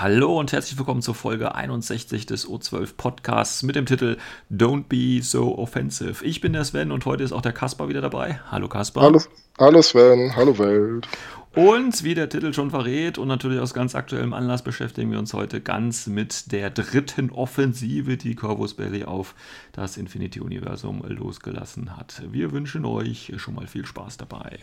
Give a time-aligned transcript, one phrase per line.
[0.00, 4.16] Hallo und herzlich willkommen zur Folge 61 des O12 Podcasts mit dem Titel
[4.50, 6.24] Don't Be So Offensive.
[6.24, 8.40] Ich bin der Sven und heute ist auch der Kaspar wieder dabei.
[8.50, 9.02] Hallo Kaspar.
[9.02, 9.20] Hallo,
[9.58, 11.06] hallo Sven, hallo Welt.
[11.54, 15.34] Und wie der Titel schon verrät und natürlich aus ganz aktuellem Anlass beschäftigen wir uns
[15.34, 19.34] heute ganz mit der dritten Offensive, die Corvus Belly auf
[19.72, 22.22] das Infinity-Universum losgelassen hat.
[22.30, 24.60] Wir wünschen euch schon mal viel Spaß dabei.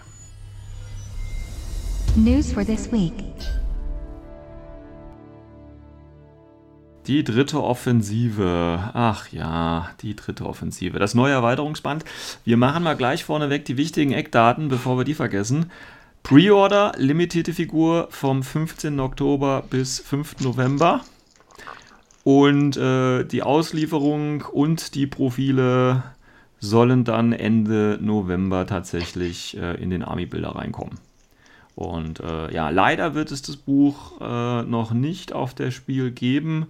[2.16, 3.14] News for this week.
[7.08, 8.91] Die dritte Offensive.
[8.94, 11.00] Ach ja, die dritte Offensive.
[11.00, 12.03] Das neue Erweiterungsband.
[12.44, 15.72] Wir machen mal gleich vorneweg die wichtigen Eckdaten, bevor wir die vergessen.
[16.23, 18.99] Pre-Order, limitierte Figur vom 15.
[18.99, 20.41] Oktober bis 5.
[20.41, 20.99] November.
[22.25, 26.03] Und äh, die Auslieferung und die Profile
[26.59, 30.99] sollen dann Ende November tatsächlich äh, in den Army-Bilder reinkommen.
[31.73, 36.67] Und äh, ja, leider wird es das Buch äh, noch nicht auf der Spiel geben.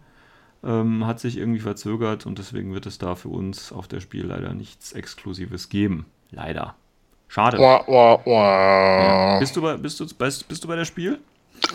[0.67, 4.25] Ähm, hat sich irgendwie verzögert und deswegen wird es da für uns auf der Spiel
[4.25, 6.05] leider nichts Exklusives geben.
[6.31, 6.75] Leider.
[7.29, 7.57] Schade.
[7.57, 9.33] Wah, wah, Ja.
[9.35, 9.39] wah.
[9.39, 11.19] Bist, du bei, bist, du, bist, bist du bei der Spiel?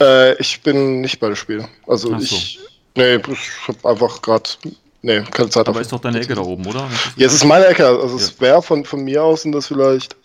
[0.00, 1.66] Äh, ich bin nicht bei dem Spiel.
[1.86, 2.36] Also so.
[2.36, 2.58] ich.
[2.94, 4.50] Nee, ich hab einfach gerade.
[5.00, 6.86] Nee, keine Zeit Aber ist doch deine Ecke da oben, oder?
[7.16, 7.86] Ja, es ist meine Ecke.
[7.86, 8.40] Also es Ja.
[8.40, 10.16] wäre von, von mir aus sind das vielleicht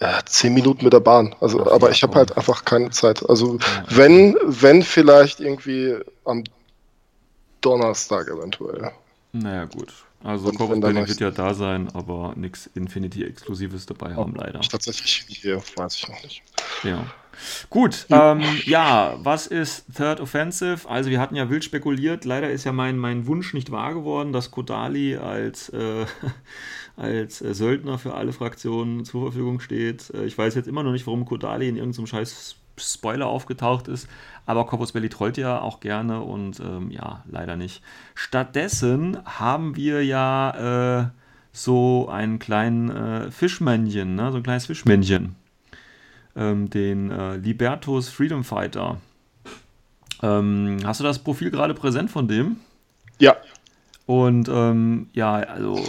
[0.00, 1.34] äh, zehn Minuten mit der Bahn.
[1.40, 3.28] Also, Ach, aber ja, ich habe halt einfach keine Zeit.
[3.28, 3.84] Also Ja.
[3.90, 5.94] wenn, wenn vielleicht irgendwie
[6.24, 6.44] am
[7.60, 8.90] Donnerstag eventuell.
[9.32, 9.92] Naja, gut.
[10.24, 14.58] Also dann Belli noch- wird ja da sein, aber nichts Infinity-Exklusives dabei haben, leider.
[14.60, 16.42] Ich tatsächlich hier, weiß ich noch nicht.
[16.82, 17.06] Ja.
[17.70, 20.88] Gut, ähm, ja, was ist Third Offensive?
[20.88, 24.32] Also wir hatten ja wild spekuliert, leider ist ja mein, mein Wunsch nicht wahr geworden,
[24.32, 26.04] dass Kodali als, äh,
[26.96, 30.10] als Söldner für alle Fraktionen zur Verfügung steht.
[30.10, 34.08] Äh, ich weiß jetzt immer noch nicht, warum Kodali in irgendeinem scheiß Spoiler aufgetaucht ist,
[34.46, 37.82] aber Corpus Belli trollt ja auch gerne und ähm, ja, leider nicht.
[38.14, 41.08] Stattdessen haben wir ja äh,
[41.52, 44.30] so einen kleinen äh, Fischmännchen, ne?
[44.30, 45.36] so ein kleines Fischmännchen
[46.38, 48.98] ähm, den äh, Libertus Freedom Fighter.
[50.22, 52.56] Ähm, hast du das Profil gerade präsent von dem?
[53.18, 53.36] Ja,
[54.06, 55.84] Und ähm, ja, also,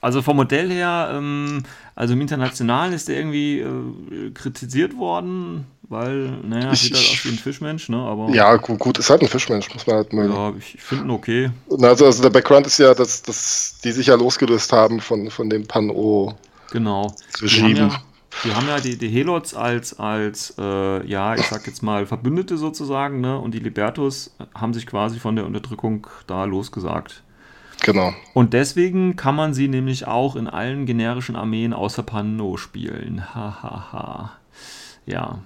[0.00, 1.62] also vom Modell her, ähm,
[1.98, 7.30] also im Internationalen ist der irgendwie äh, kritisiert worden, weil, naja, sieht halt aus wie
[7.30, 7.96] ein Fischmensch, ne?
[7.96, 10.32] Aber ja, gut, gut, ist halt ein Fischmensch, muss man halt mögen.
[10.32, 11.50] ja, ich, ich finde ihn okay.
[11.82, 15.50] Also, also der Background ist ja, dass, dass die sich ja losgelöst haben von, von
[15.50, 16.34] dem Pan-O.
[16.70, 17.16] Genau.
[17.42, 17.76] Regime.
[17.76, 18.00] ja,
[18.44, 22.58] die, haben ja die, die Helots als, als äh, ja, ich sag jetzt mal, Verbündete
[22.58, 23.36] sozusagen, ne?
[23.36, 27.24] Und die Libertus haben sich quasi von der Unterdrückung da losgesagt.
[27.82, 28.12] Genau.
[28.34, 33.34] Und deswegen kann man sie nämlich auch in allen generischen Armeen außer Pano spielen.
[33.34, 34.32] Hahaha.
[35.06, 35.38] ja.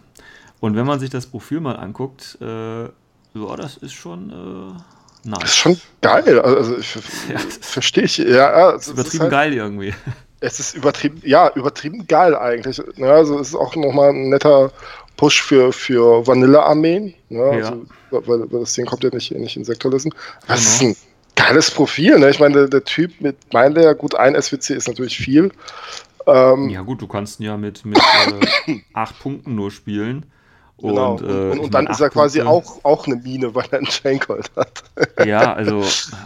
[0.60, 5.38] Und wenn man sich das Profil mal anguckt, äh, ja, das ist schon äh, Das
[5.38, 5.56] ist nice.
[5.56, 6.40] schon geil.
[6.40, 6.94] Also ich
[7.32, 7.38] Ja.
[7.60, 8.18] verstehe ich.
[8.18, 9.94] Ja, ist übertrieben halt, geil irgendwie.
[10.44, 12.82] Es ist übertrieben, ja, übertrieben geil eigentlich.
[12.96, 14.72] Ja, also es ist auch nochmal ein netter
[15.16, 17.14] Push für, für Vanille-Armeen.
[17.28, 20.12] Ja, also, weil, weil das Ding kommt ja nicht, nicht in Sektorlisten.
[20.48, 20.90] Das ist Genau.
[20.90, 20.96] ein
[21.42, 22.18] geiles Profil.
[22.18, 22.30] Ne?
[22.30, 25.50] Ich meine, der, der Typ mit Mindlayer, gut, ein SWC ist natürlich viel.
[26.26, 27.98] Ähm, Ja gut, du kannst ihn ja mit, mit
[28.66, 30.26] äh, acht Punkten nur spielen.
[30.82, 31.12] Genau.
[31.14, 33.78] Und, äh, und, und dann ist er quasi Punkte- auch, auch eine Mine, weil er
[33.78, 34.82] einen Chaincolt hat.
[35.26, 35.82] Ja, also,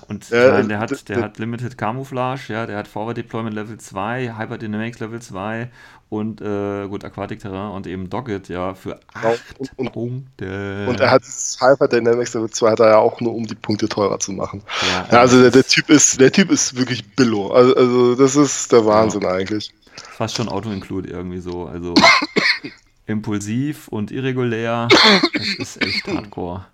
[0.08, 4.34] und Ja, der, hat, der hat Limited Camouflage, ja, der hat Forward Deployment Level 2,
[4.38, 5.68] Hyperdynamics Level 2
[6.08, 9.28] und äh, gut, Aquatic Terrain und eben Dogged, ja, für Genau.
[9.34, 10.86] 8 Und- und- Punkte.
[10.88, 11.22] Und er hat
[11.60, 14.62] Hyper Dynamics Level 2 hat er ja auch nur, um die Punkte teurer zu machen.
[14.82, 17.48] ja, Ja, also der, der Typ ist, der Typ ist wirklich Billo.
[17.52, 19.74] Also, also das ist der Wahnsinn eigentlich.
[19.96, 21.94] fast schon Auto-Include irgendwie so, also
[23.06, 24.88] impulsiv und irregulär,
[25.32, 26.66] das ist echt hardcore.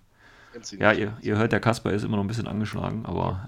[0.77, 3.47] Ja, ihr, ihr hört, der Kasper ist immer noch ein bisschen angeschlagen, aber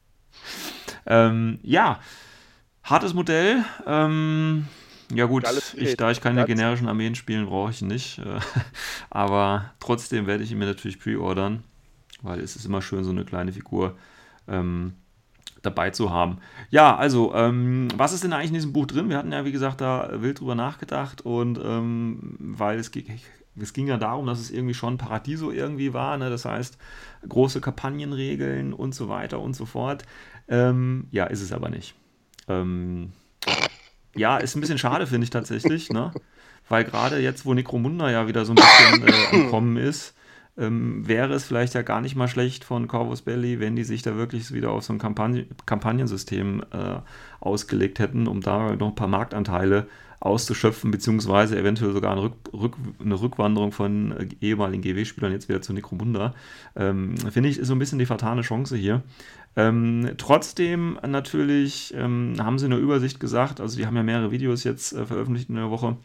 [1.06, 2.00] ähm, ja,
[2.82, 3.64] hartes Modell.
[3.86, 4.66] Ähm,
[5.12, 5.44] ja gut,
[5.76, 8.18] ich, da ich keine generischen Armeen spielen, brauche ich ihn nicht.
[8.18, 8.40] äh,
[9.10, 11.64] aber trotzdem werde ich ihn mir natürlich pre-ordern,
[12.22, 13.96] weil es ist immer schön, so eine kleine Figur
[14.48, 14.94] ähm,
[15.62, 16.38] dabei zu haben.
[16.70, 19.08] Ja, also, ähm, was ist denn eigentlich in diesem Buch drin?
[19.08, 23.04] Wir hatten ja, wie gesagt, da wild drüber nachgedacht und ähm, weil es, ge-
[23.60, 26.30] es ging ja darum, dass es irgendwie schon Paradiso irgendwie war, ne?
[26.30, 26.78] das heißt,
[27.28, 30.04] große Kampagnenregeln und so weiter und so fort.
[30.48, 31.94] Ähm, ja, ist es aber nicht.
[32.48, 33.12] Ähm,
[34.16, 36.12] ja, ist ein bisschen schade, finde ich tatsächlich, ne?
[36.68, 40.14] Weil gerade jetzt, wo Necromunda ja wieder so ein bisschen äh, entkommen ist,
[40.58, 44.02] ähm, wäre es vielleicht ja gar nicht mal schlecht von Corvus Belly, wenn die sich
[44.02, 47.00] da wirklich wieder auf so ein Kampagn Kampagnensystem äh,
[47.40, 49.86] ausgelegt hätten, um da noch ein paar Marktanteile
[50.20, 55.62] auszuschöpfen, beziehungsweise eventuell sogar eine, Rück, Rück, eine Rückwanderung von äh, ehemaligen GW-Spielern jetzt wieder
[55.62, 56.34] zu Necromunda.
[56.76, 59.02] Ähm, Finde ich, ist so ein bisschen die fatale Chance hier.
[59.56, 64.62] Ähm, trotzdem natürlich ähm, haben sie eine Übersicht gesagt, also die haben ja mehrere Videos
[64.62, 65.96] jetzt äh, veröffentlicht in der Woche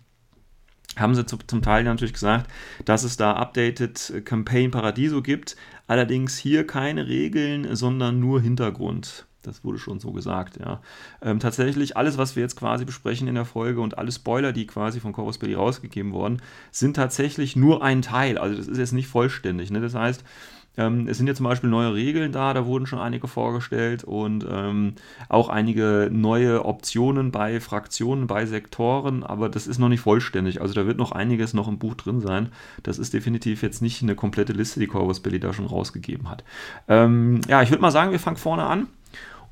[0.97, 2.49] haben sie zu, zum Teil natürlich gesagt,
[2.85, 5.55] dass es da Updated Campaign Paradiso gibt.
[5.87, 9.25] Allerdings hier keine Regeln, sondern nur Hintergrund.
[9.45, 10.81] Das wurde schon so gesagt, ja.
[11.21, 14.65] Ähm, tatsächlich, alles, was wir jetzt quasi besprechen in der Folge und alle Spoiler, die
[14.65, 16.41] quasi von Corvus Belli rausgegeben wurden,
[16.71, 18.37] sind tatsächlich nur ein Teil.
[18.37, 19.69] Also das ist jetzt nicht vollständig.
[19.71, 19.81] Ne?
[19.81, 20.23] Das heißt,
[20.77, 24.45] ähm, es sind jetzt zum Beispiel neue Regeln da, da wurden schon einige vorgestellt und
[24.49, 24.93] ähm,
[25.29, 30.61] auch einige neue Optionen bei Fraktionen, bei Sektoren, aber das ist noch nicht vollständig.
[30.61, 32.49] Also da wird noch einiges noch im Buch drin sein.
[32.83, 36.43] Das ist definitiv jetzt nicht eine komplette Liste, die Corvus Belli da schon rausgegeben hat.
[36.87, 38.87] Ähm, ja, ich würde mal sagen, wir fangen vorne an.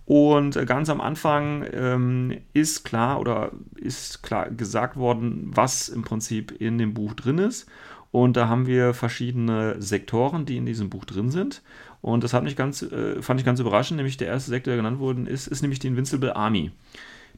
[0.06, 6.52] Und ganz am Anfang ähm, ist klar oder ist klar gesagt worden, was im Prinzip
[6.52, 7.70] in dem Buch drin ist.
[8.13, 11.63] Und da haben wir verschiedene Sektoren, die in diesem Buch drin sind.
[12.00, 13.98] Und das hat mich ganz, äh, fand ich ganz überraschend.
[13.98, 16.69] Nämlich der erste Sektor, der genannt wurde, ist, ist nämlich die Invincible Army.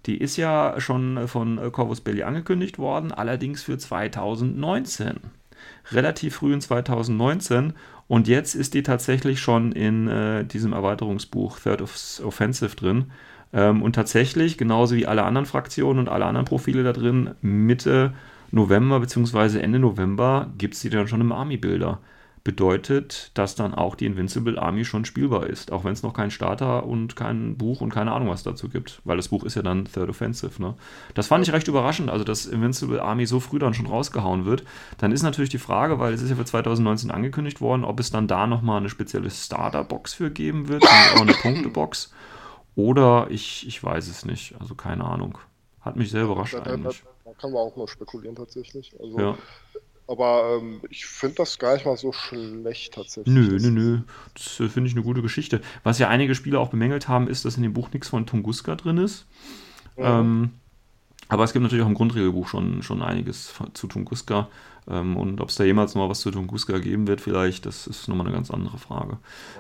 [0.05, 5.21] Die ist ja schon von Corvus Belli angekündigt worden, allerdings für 2019.
[5.93, 7.71] Relativ früh in 2019.
[8.09, 13.11] Und jetzt ist die tatsächlich schon in äh, diesem Erweiterungsbuch Third Offensive drin.
[13.53, 18.13] Ähm, und tatsächlich, genauso wie alle anderen Fraktionen und alle anderen Profile da drin, Mitte
[18.51, 19.59] November bzw.
[19.59, 21.99] Ende November gibt es die dann schon im Army-Builder.
[22.43, 26.29] Bedeutet, dass dann auch die Invincible Army schon spielbar ist, auch wenn es noch keinen
[26.29, 29.63] Starter und kein Buch und keine Ahnung was dazu gibt, weil das Buch ist ja
[29.63, 30.61] dann Third Offensive.
[30.61, 30.75] Ne?
[31.15, 34.63] Das fand ich recht überraschend, also dass Invincible Army so früh dann schon rausgehauen wird.
[34.99, 38.11] Dann ist natürlich die Frage, weil es ist ja für 2019 angekündigt worden, ob es
[38.11, 42.13] dann da nochmal eine spezielle Starter-Box für geben wird, auch eine Punktebox.
[42.75, 45.39] Oder ich, ich weiß es nicht, also keine Ahnung.
[45.81, 47.03] Hat mich sehr überrascht eigentlich.
[47.39, 48.95] Kann man auch nur spekulieren tatsächlich.
[48.99, 49.37] Also, ja.
[50.07, 53.33] Aber ähm, ich finde das gar nicht mal so schlecht tatsächlich.
[53.33, 53.99] Nö, nö, nö.
[54.35, 55.61] Das äh, finde ich eine gute Geschichte.
[55.83, 58.75] Was ja einige Spieler auch bemängelt haben, ist, dass in dem Buch nichts von Tunguska
[58.75, 59.25] drin ist.
[59.97, 60.19] Ja.
[60.19, 60.51] Ähm,
[61.27, 64.47] aber es gibt natürlich auch im Grundregelbuch schon, schon einiges zu Tunguska.
[64.87, 68.07] Ähm, und ob es da jemals noch was zu Tunguska geben wird, vielleicht, das ist
[68.07, 69.17] nochmal eine ganz andere Frage.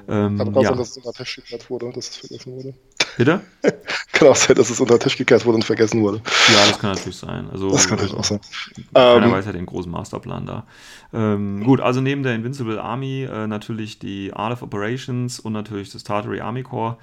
[0.07, 0.69] Ähm, Kann auch ja.
[0.69, 2.73] sein, dass es Tisch gekehrt wurde, dass es vergessen wurde.
[3.17, 3.41] Bitte?
[4.11, 6.17] kann auch sein, dass es unter den Tisch gekehrt wurde und vergessen wurde.
[6.53, 7.49] Ja, das kann natürlich sein.
[7.49, 8.39] Also, das kann natürlich auch sein.
[8.93, 10.65] Keiner ähm, weiß ja den großen Masterplan da.
[11.13, 15.91] Ähm, gut, also neben der Invincible Army äh, natürlich die Art of Operations und natürlich
[15.91, 16.97] das Tartary Army Corps.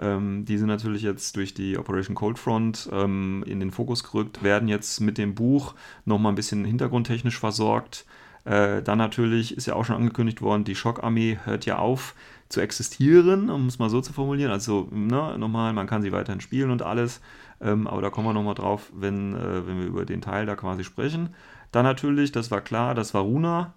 [0.00, 4.42] Ähm, die sind natürlich jetzt durch die Operation Cold Front ähm, in den Fokus gerückt,
[4.42, 5.74] werden jetzt mit dem Buch
[6.04, 8.04] nochmal ein bisschen hintergrundtechnisch versorgt.
[8.48, 12.14] Äh, dann natürlich ist ja auch schon angekündigt worden, die Schockarmee hört ja auf
[12.48, 14.50] zu existieren, um es mal so zu formulieren.
[14.50, 17.20] Also ne, nochmal, man kann sie weiterhin spielen und alles.
[17.60, 20.56] Ähm, aber da kommen wir nochmal drauf, wenn, äh, wenn wir über den Teil da
[20.56, 21.34] quasi sprechen.
[21.72, 23.74] Dann natürlich, das war klar, dass Varuna,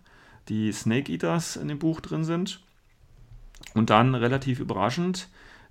[0.47, 2.61] die Snake Eaters in dem Buch drin sind.
[3.73, 5.27] Und dann relativ überraschend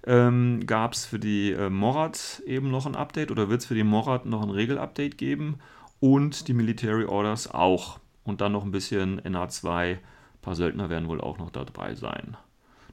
[0.07, 3.75] ähm, gab es für die äh, Morad eben noch ein Update oder wird es für
[3.75, 5.59] die Morad noch ein Regel-Update geben
[6.01, 7.99] und die Military Orders auch.
[8.25, 9.99] Und dann noch ein bisschen NA2, ein
[10.43, 12.37] paar Söldner werden wohl auch noch dabei sein.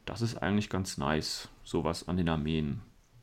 [0.05, 2.81] Das ist eigentlich ganz nice, sowas an den Armeen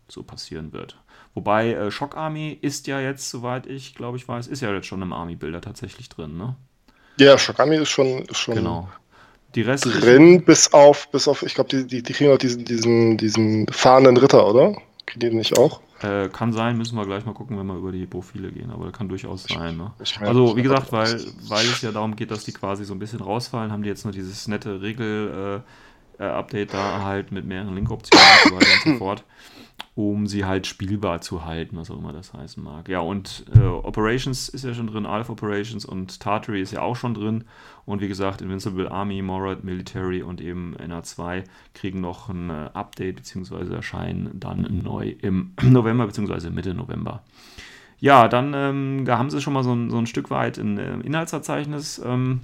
[0.08, 0.98] so passieren wird.
[1.34, 4.86] Wobei äh, Shock Army ist ja jetzt, soweit ich glaube ich weiß, ist ja jetzt
[4.86, 6.56] schon im Army-Bilder tatsächlich drin, ne?
[7.18, 8.88] Ja, Shock Army ist schon, ist schon genau.
[9.54, 12.64] Die Reste drin, bis auf, bis auf, ich glaube, die, die, die kriegen auch diesen,
[12.64, 14.76] diesen, diesen fahrenden Ritter, oder?
[15.06, 15.80] Kriegen die nicht auch?
[16.04, 18.90] Äh, kann sein, müssen wir gleich mal gucken, wenn wir über die Profile gehen, aber
[18.92, 19.76] kann durchaus sein.
[19.76, 19.92] Ne?
[20.28, 23.20] Also, wie gesagt, weil, weil es ja darum geht, dass die quasi so ein bisschen
[23.20, 25.62] rausfallen, haben die jetzt nur dieses nette Regel-
[26.18, 29.24] äh, äh, Update da halt mit mehreren Link-Optionen und so weiter und so fort,
[29.94, 32.88] um sie halt spielbar zu halten, was auch immer das heißen mag.
[32.88, 36.96] Ja, und äh, Operations ist ja schon drin, Alpha Operations und Tartary ist ja auch
[36.96, 37.44] schon drin.
[37.84, 43.16] Und wie gesagt, Invincible Army, Morad Military und eben NA2 kriegen noch ein äh, Update
[43.16, 47.22] beziehungsweise erscheinen dann neu im November beziehungsweise Mitte November.
[48.00, 50.76] Ja, dann ähm, da haben sie schon mal so ein, so ein Stück weit ein
[50.76, 52.40] äh, Inhaltsverzeichnis ähm,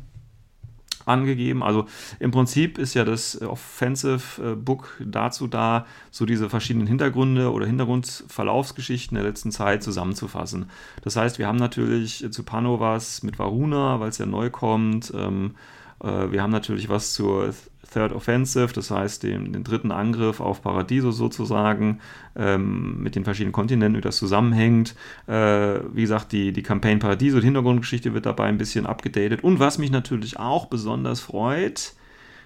[1.10, 1.62] angegeben.
[1.62, 1.86] Also
[2.18, 7.66] im Prinzip ist ja das Offensive äh, Book dazu da, so diese verschiedenen Hintergründe oder
[7.66, 10.70] Hintergrundverlaufsgeschichten der letzten Zeit zusammenzufassen.
[11.02, 15.50] Das heißt, wir haben natürlich zu Panovas mit Varuna, weil es ja neu kommt, ähm,
[15.50, 17.52] Äh, wir haben natürlich was zur
[17.92, 22.00] Third Offensive, das heißt den, den dritten Angriff auf Paradiso sozusagen,
[22.36, 24.94] ähm, mit den verschiedenen Kontinenten, wie das zusammenhängt.
[25.26, 29.42] Äh, wie gesagt, die, die Campaign Paradiso, die Hintergrundgeschichte wird dabei ein bisschen abgedatet.
[29.42, 31.94] Und was mich natürlich auch besonders freut,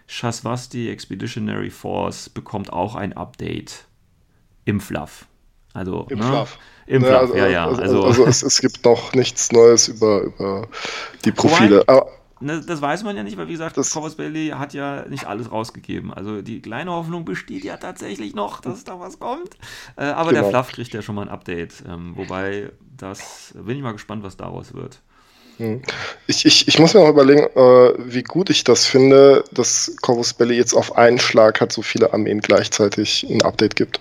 [0.07, 3.87] Shasvasti Expeditionary Force bekommt auch ein Update
[4.65, 5.27] im Fluff.
[5.75, 6.25] Also, Im ne?
[6.25, 6.59] Fluff.
[6.87, 7.67] Im ja, Fluff, also, ja, ja.
[7.67, 10.69] Also, Also, also es, es gibt noch nichts Neues über, über
[11.25, 11.83] die Profile.
[11.87, 12.07] Aber,
[12.45, 15.25] Ne, das weiß man ja nicht, weil wie gesagt, Das- Corvus Belli hat ja nicht
[15.27, 16.13] alles rausgegeben.
[16.13, 19.55] Also die kleine Hoffnung besteht ja tatsächlich noch, dass da was kommt.
[19.97, 20.51] Äh, aber der Genau.
[20.51, 21.83] Fluff kriegt ja schon mal ein Update.
[21.89, 25.01] Ähm, wobei, das bin ich mal gespannt, was daraus wird.
[25.57, 25.83] hm.
[26.27, 30.35] ich, ich, ich muss mir auch überlegen, äh, wie gut ich das finde, dass Corvus
[30.35, 34.01] Belli jetzt auf einen Schlag hat so viele Armeen gleichzeitig ein Update gibt.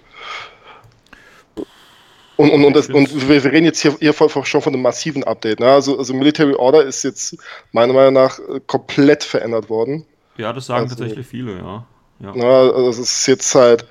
[2.36, 5.60] Und, und, und, das, und wir, reden jetzt hier, hier schon von einem massiven Update.
[5.60, 5.68] Ne?
[5.68, 7.38] Also, also Military Order ist jetzt
[7.72, 10.06] meiner Meinung nach äh, komplett verändert worden.
[10.38, 11.86] Ja, das sagen Also- tatsächlich viele, ja.
[12.20, 12.36] ja.
[12.36, 12.46] Ne?
[12.46, 13.86] Also es ist jetzt halt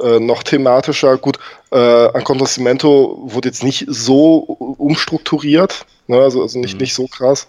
[0.00, 1.18] äh, noch thematischer.
[1.18, 1.38] Gut,
[1.72, 4.36] äh, an Contosimento wurde jetzt nicht so
[4.78, 6.18] umstrukturiert, ne?
[6.20, 6.80] also, also nicht, Mhm.
[6.80, 7.48] nicht so krass.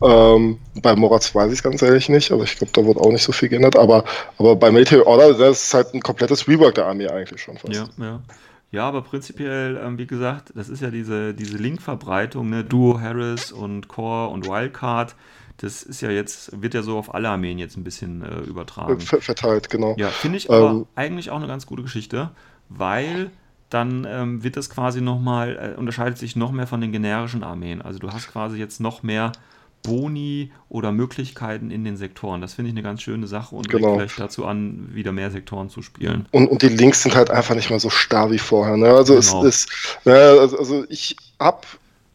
[0.00, 3.10] Ähm, bei Moraz weiß ich es ganz ehrlich nicht, aber ich glaube, da wurde auch
[3.10, 3.76] nicht so viel geändert.
[3.76, 4.04] Aber,
[4.38, 7.74] aber bei Military Order, das ist halt ein komplettes Rework der Armee eigentlich schon fast.
[7.74, 8.20] Ja, ja.
[8.70, 12.64] Ja, aber prinzipiell, ähm, wie gesagt, das ist ja diese, diese Linkverbreitung, ne?
[12.64, 15.16] Duo Harris und Core und Wildcard.
[15.58, 19.08] Das ist ja jetzt, wird ja so auf alle Armeen jetzt ein bisschen äh, übertragen.
[19.08, 19.96] Ver- Verteilt, genau.
[19.96, 22.30] Ja, finde ich aber Ähm, eigentlich auch eine ganz gute Geschichte,
[22.68, 23.32] weil
[23.70, 27.82] dann ähm, wird das quasi nochmal, äh, unterscheidet sich noch mehr von den generischen Armeen.
[27.82, 29.36] Also du hast quasi jetzt noch mehr
[29.82, 32.40] Boni oder Möglichkeiten in den Sektoren.
[32.40, 33.94] Das finde ich eine ganz schöne Sache und Genau.
[33.94, 36.26] vielleicht dazu an, wieder mehr Sektoren zu spielen.
[36.32, 38.76] Und, und die Links sind halt einfach nicht mehr so starr wie vorher.
[38.76, 38.88] Ne?
[38.88, 39.44] Also, Genau.
[39.44, 39.70] es ist,
[40.04, 41.62] ne, also, also ich habe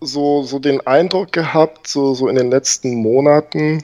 [0.01, 3.81] so, so den Eindruck gehabt, so, so in den letzten Monaten,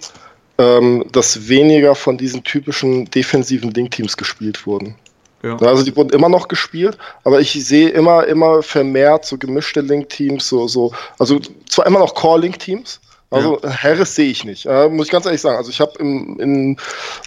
[0.58, 4.96] ähm, dass weniger von diesen typischen defensiven Link-Teams gespielt wurden.
[5.42, 5.56] Ja.
[5.56, 9.80] Ne, Also die wurden immer noch gespielt, aber ich sehe immer, immer vermehrt so gemischte
[9.80, 13.00] Link-Teams, so, so, also zwar immer noch Core-Link-Teams,
[13.32, 15.58] also Harris sehe ich nicht, äh, muss ich ganz ehrlich sagen.
[15.58, 16.78] Also ich habe in, in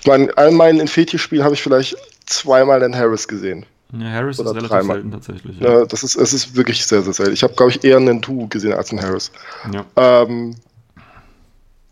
[0.07, 3.65] meinen, all meinen Infinity-Spielen habe ich vielleicht zweimal den Harris gesehen.
[3.93, 4.97] Ja, Harris Oder ist relativ dreimal.
[4.97, 5.61] selten tatsächlich.
[5.61, 5.83] Ja.
[5.83, 7.33] Äh, das ist, es ist wirklich sehr, sehr selten.
[7.35, 9.31] Ich habe, glaube ich, eher einen Du gesehen als einen Harris.
[9.73, 9.85] Ja.
[9.97, 10.57] Ähm,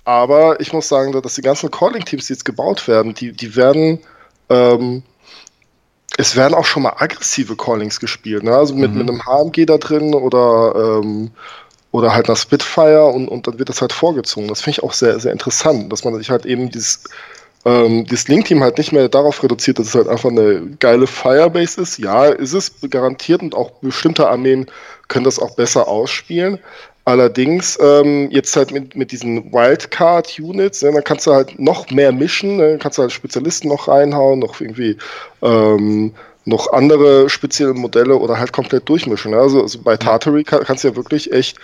[0.04, 4.00] aber ich muss sagen, dass die ganzen Calling-Teams, die jetzt gebaut werden, die, die werden,
[4.48, 5.02] ähm,
[6.16, 8.54] es werden auch schon mal aggressive Callings gespielt, ne?
[8.56, 8.98] Also mit, Mhm.
[8.98, 11.30] mit einem HMG da drin oder, ähm,
[11.92, 14.48] oder halt einer Spitfire und, und dann wird das halt vorgezogen.
[14.48, 17.04] Das finde ich auch sehr, sehr interessant, dass man sich halt eben dieses,
[17.64, 21.80] ähm, dieses Link-Team halt nicht mehr darauf reduziert, dass es halt einfach eine geile Firebase
[21.80, 21.98] ist.
[21.98, 24.66] Ja, ist es garantiert und auch bestimmte Armeen
[25.08, 26.58] können das auch besser ausspielen.
[27.06, 32.12] Allerdings ähm, jetzt halt mit, mit diesen Wildcard-Units, ne, dann kannst du halt noch mehr
[32.12, 34.96] mischen, ne, kannst du halt Spezialisten noch reinhauen, noch irgendwie
[35.42, 39.34] ähm, noch andere spezielle Modelle oder halt komplett durchmischen.
[39.34, 41.58] Also, also bei Tartary kann, kannst du ja wirklich echt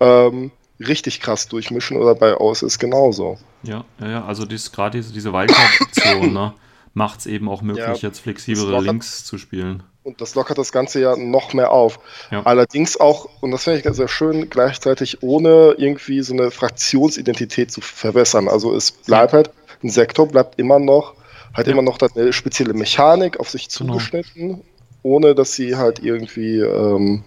[0.00, 3.38] ähm, richtig krass durchmischen oder bei Aus ist genauso.
[3.62, 6.54] Ja, ja, ja, also dies, gerade diese, diese Wildcard-Option ne,
[6.94, 9.82] macht es eben auch möglich, Ja, jetzt flexiblere Links zu spielen.
[10.02, 11.98] Und das lockert das Ganze ja noch mehr auf.
[12.30, 12.42] Ja.
[12.44, 17.80] Allerdings auch, und das finde ich sehr schön, gleichzeitig ohne irgendwie so eine Fraktionsidentität zu
[17.80, 18.48] verwässern.
[18.48, 19.50] Also es bleibt halt,
[19.82, 21.14] ein Sektor bleibt immer noch,
[21.56, 21.72] hat Ja.
[21.72, 23.92] immer noch eine spezielle Mechanik auf sich Genau.
[23.94, 24.62] zugeschnitten,
[25.02, 27.24] ohne dass sie halt irgendwie ähm,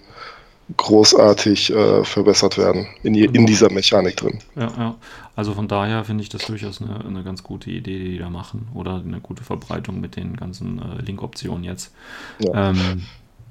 [0.78, 3.48] großartig äh, verbessert werden in, die, in Genau.
[3.48, 4.40] dieser Mechanik drin.
[4.56, 4.96] Ja, ja.
[5.36, 8.30] Also von daher finde ich das durchaus eine, eine ganz gute Idee, die die da
[8.30, 8.68] machen.
[8.76, 11.92] Oder eine gute Verbreitung mit den ganzen äh, Link-Optionen jetzt.
[12.40, 12.70] Ja.
[12.72, 13.04] Ähm.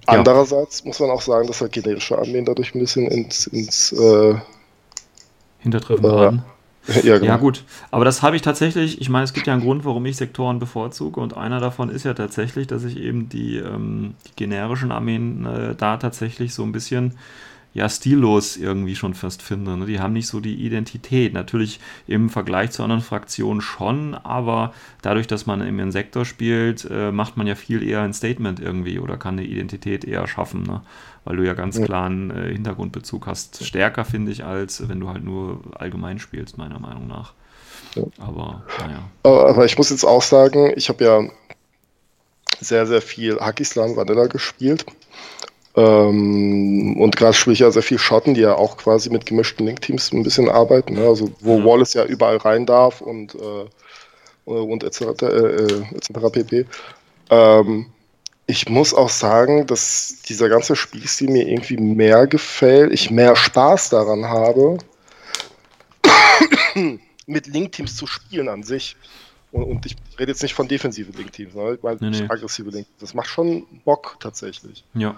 [0.06, 4.34] Andererseits muss man auch sagen, dass halt generische Armeen dadurch ein bisschen ins, ins äh,
[5.58, 6.38] Hintertreffen Äh.
[7.02, 7.32] ja, genau.
[7.32, 7.64] Ja, gut.
[7.90, 10.58] Aber das habe ich tatsächlich, ich meine, es gibt ja einen Grund, warum ich Sektoren
[10.58, 11.20] bevorzuge.
[11.20, 15.74] Und einer davon ist ja tatsächlich, dass ich eben die, ähm, die generischen Armeen äh,
[15.74, 17.18] da tatsächlich so ein bisschen
[17.74, 19.76] ja, stillos irgendwie schon fast finde.
[19.76, 19.86] Ne?
[19.86, 21.32] Die haben nicht so die Identität.
[21.32, 24.72] Natürlich im Vergleich zu anderen Fraktionen schon, aber
[25.02, 28.98] dadurch, dass man im Sektor spielt, äh, macht man ja viel eher ein Statement irgendwie
[28.98, 30.82] oder kann eine Identität eher schaffen, ne?
[31.24, 31.84] weil du ja ganz Ja.
[31.84, 33.64] klar einen äh, Hintergrundbezug hast.
[33.64, 37.34] Stärker finde ich, als wenn du halt nur allgemein spielst, meiner Meinung nach.
[37.94, 38.04] Ja.
[38.18, 39.02] Aber naja.
[39.22, 41.22] Aber, ich muss jetzt auch sagen, ich habe ja
[42.60, 44.84] sehr, sehr viel Hakislan Vanilla gespielt.
[45.78, 49.64] Ähm, und gerade spiele ich ja sehr viel Schotten, die ja auch quasi mit gemischten
[49.64, 50.94] Link-Teams ein bisschen arbeiten.
[50.94, 51.06] Ne?
[51.06, 51.64] Also wo Ja.
[51.64, 55.22] Wallace ja überall rein darf und, äh, und etc.
[55.22, 56.32] Äh, äh, etc.
[56.32, 56.66] pp.
[57.30, 57.86] Ähm,
[58.46, 63.90] ich muss auch sagen, dass dieser ganze Spielstil mir irgendwie mehr gefällt, ich mehr Spaß
[63.90, 64.78] daran habe,
[67.26, 68.96] mit Link-Teams zu spielen an sich.
[69.52, 71.78] Und, und, ich rede jetzt nicht von defensive Link-Teams, ne?
[71.82, 72.24] weil nee, nee.
[72.28, 72.86] aggressive Link.
[72.98, 74.82] Das macht schon Bock tatsächlich.
[74.94, 75.16] Ja.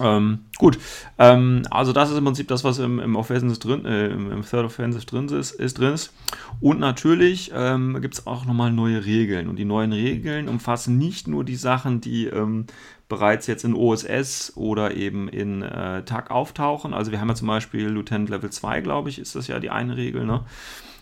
[0.00, 0.78] Ähm, gut,
[1.18, 4.64] ähm, also das ist im Prinzip das, was im, im Offensive drin, äh, im, Third
[4.64, 6.12] Offensive drin ist, ist drin ist.
[6.60, 9.48] Und natürlich ähm, gibt es auch nochmal neue Regeln.
[9.48, 12.66] Und die neuen Regeln umfassen nicht nur die Sachen, die ähm,
[13.08, 16.92] bereits jetzt in OSS oder eben in äh, TAG auftauchen.
[16.92, 19.70] Also wir haben ja zum Beispiel Lieutenant Level 2, glaube ich, ist das ja die
[19.70, 20.44] eine Regel, ne?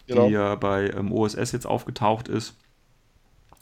[0.07, 0.27] Genau.
[0.29, 2.55] die ja bei ähm, OSS jetzt aufgetaucht ist.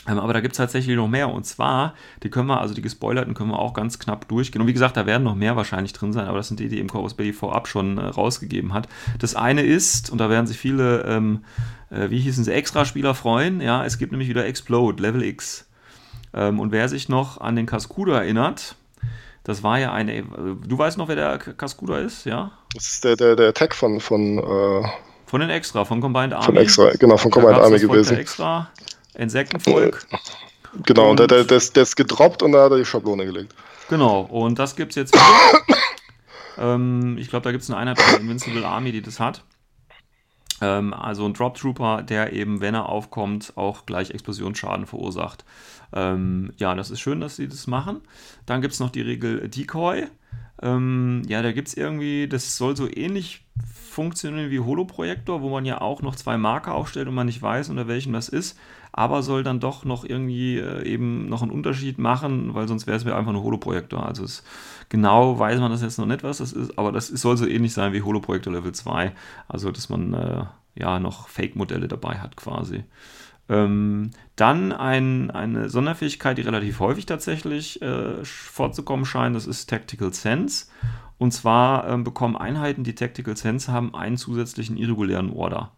[0.07, 1.29] Ähm, aber da gibt es tatsächlich noch mehr.
[1.31, 4.63] Und zwar, die können wir, also die gespoilerten können wir auch ganz knapp durchgehen.
[4.63, 6.81] Und wie gesagt, da werden noch mehr wahrscheinlich drin sein, aber das sind die, die
[6.81, 8.89] im Corvus Belly vorab schon äh, rausgegeben hat.
[9.19, 11.45] Das eine ist, und da werden sich viele, ähm,
[11.91, 15.67] äh, wie hießen sie, Extraspieler freuen, ja, es gibt nämlich wieder Explode, Level X.
[16.35, 18.77] Ähm, und wer sich noch an den Cascuda erinnert,
[19.45, 20.25] das war ja eine, äh,
[20.67, 22.53] du weißt noch, wer der Cascuda ist, ja?
[22.75, 24.89] Das ist der, der, der Attack von, von äh
[25.27, 26.45] von den Extra, von Combined Army.
[26.45, 28.19] Von Extra, genau, von Combined Army gewesen.
[28.19, 28.71] Extra.
[29.15, 30.07] Insektenvolk.
[30.85, 33.55] Genau, und, und der, der, der, ist gedroppt und da hat er die Schablone gelegt.
[33.89, 35.17] Genau, und das gibt es jetzt
[36.59, 39.45] ähm, ich glaube, da gibt es eine Einheit von der Invincible Army, die das hat.
[40.61, 45.45] Ähm, also ein Drop Trooper, der eben, wenn er aufkommt, auch gleich Explosionsschaden verursacht.
[45.93, 48.01] Ähm, ja, das ist schön, dass sie das machen.
[48.47, 50.07] Dann gibt es noch die Regel Decoy.
[50.65, 55.67] Ähm, ja, da gibt es irgendwie, das soll so ähnlich funktionieren wie Holoprojektor, wo man
[55.67, 58.59] ja auch noch zwei Marker aufstellt und man nicht weiß, unter welchen das ist,
[58.91, 62.97] aber soll dann doch noch irgendwie äh, eben noch einen Unterschied machen, weil sonst wäre
[62.97, 64.07] es einfach nur Holoprojektor.
[64.07, 64.43] Also es,
[64.89, 67.75] genau weiß man das jetzt noch nicht, was das ist, aber das soll so ähnlich
[67.75, 69.13] sein wie Holoprojektor Level 2.
[69.47, 70.45] Also dass man äh,
[70.77, 72.85] ja noch Fake-Modelle dabei hat quasi.
[73.49, 80.13] Ähm, dann ein, eine Sonderfähigkeit, die relativ häufig tatsächlich äh, vorzukommen scheint, das ist Tactical
[80.13, 80.67] Sense.
[81.19, 85.73] Und zwar ähm, bekommen Einheiten, die Tactical Sense haben, einen zusätzlichen irregulären Order.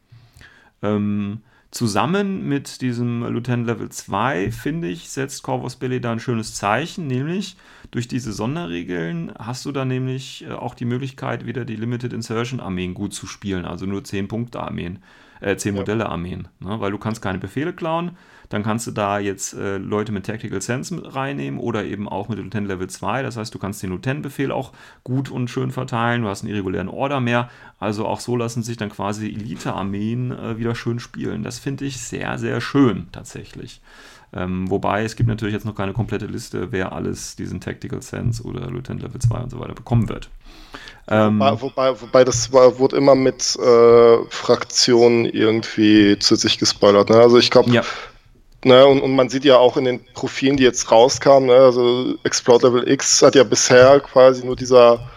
[0.82, 6.54] Ähm, zusammen mit diesem Lieutenant Level 2, finde ich, setzt Corvus Belli da ein schönes
[6.54, 7.56] Zeichen, nämlich
[7.90, 12.60] durch diese Sonderregeln hast du dann nämlich äh, auch die Möglichkeit, wieder die Limited Insertion
[12.60, 15.00] Armeen gut zu spielen, also nur 10 Punkte Armeen
[15.40, 15.80] äh, 10 ja.
[15.80, 16.80] Modelle Armeen, ne?
[16.80, 18.12] weil du kannst keine Befehle klauen,
[18.48, 22.28] dann kannst du da jetzt äh, Leute mit Tactical Sense mit reinnehmen oder eben auch
[22.28, 24.72] mit Lieutenant Level 2, das heißt, du kannst den Lieutenant-Befehl auch
[25.04, 28.76] gut und schön verteilen, du hast einen irregulären Order mehr, also auch so lassen sich
[28.76, 31.42] dann quasi Elite-Armeen äh, wieder schön spielen.
[31.42, 33.80] Das finde ich sehr, sehr schön tatsächlich.
[34.36, 38.42] Ähm, wobei es gibt natürlich jetzt noch keine komplette Liste, wer alles diesen Tactical Sense
[38.42, 40.28] oder Lieutenant Level 2 und so weiter bekommen wird.
[41.08, 47.08] Ähm, wobei, wobei, wobei, das war, wurde immer mit äh, Fraktionen irgendwie zu sich gespoilert.
[47.08, 47.16] Ne?
[47.16, 47.82] Also ich glaube, ja.
[48.64, 52.16] Ne, und, und, man sieht ja auch in den Profilen, die jetzt rauskamen, ne, also
[52.24, 55.08] Explode Level X hat ja bisher quasi nur dieser,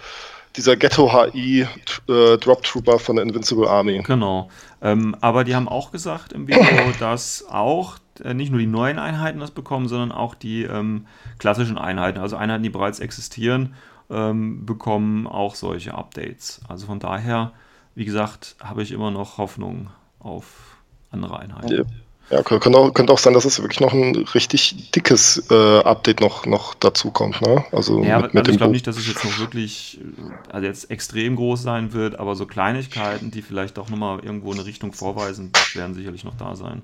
[0.56, 1.62] dieser Ghetto-HI
[2.08, 4.04] äh, Drop Trooper von der Invincible Army.
[4.06, 4.50] Genau.
[4.84, 6.62] Ähm, aber die haben auch gesagt im Video,
[7.00, 11.06] dass auch äh, nicht nur die neuen Einheiten das bekommen, sondern auch die ähm,
[11.38, 13.74] klassischen Einheiten, also Einheiten, die bereits existieren
[14.10, 16.62] ähm, bekommen auch solche Updates.
[16.68, 17.52] Also von daher,
[17.96, 20.78] wie gesagt, habe ich immer noch Hoffnung auf
[21.12, 21.72] andere Einheiten.
[21.74, 21.84] Ja.
[22.32, 26.22] Ja, könnte auch, könnte auch sein, dass es wirklich noch ein richtig dickes äh, Update
[26.22, 27.42] noch, noch dazu kommt.
[27.42, 27.66] Ne?
[27.72, 30.68] Also, ja, mit, mit also ich glaube nicht, dass es jetzt noch wirklich äh, also
[30.68, 34.94] jetzt extrem groß sein wird, aber so Kleinigkeiten, die vielleicht doch nochmal irgendwo eine Richtung
[34.94, 36.84] vorweisen, werden sicherlich noch da sein.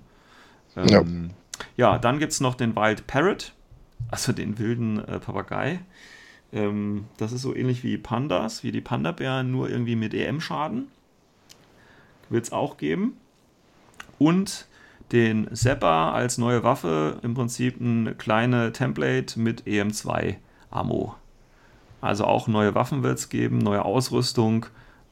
[0.76, 1.32] Ähm,
[1.78, 1.94] ja.
[1.94, 3.54] ja, dann gibt es noch den Wild Parrot,
[4.12, 5.80] also den wilden äh, Papagei.
[6.54, 10.88] Ähm, das ist so ähnlich wie Pandas, wie die Panda-Bären, nur irgendwie mit EM-Schaden.
[12.30, 13.18] Wird es auch geben.
[14.18, 14.68] Und
[15.12, 21.16] den Zapper als neue Waffe, im Prinzip ein kleine Template mit EM2-Ammo.
[22.02, 24.66] Also auch neue Waffen wird es geben, neue Ausrüstung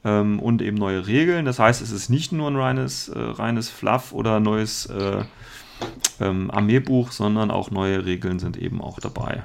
[0.04, 1.44] ähm, und eben neue Regeln.
[1.44, 5.24] Das heißt, es ist nicht nur ein reines, äh, reines Fluff oder neues äh,
[6.20, 9.44] ähm, Armeebuch, sondern auch neue Regeln sind eben auch dabei.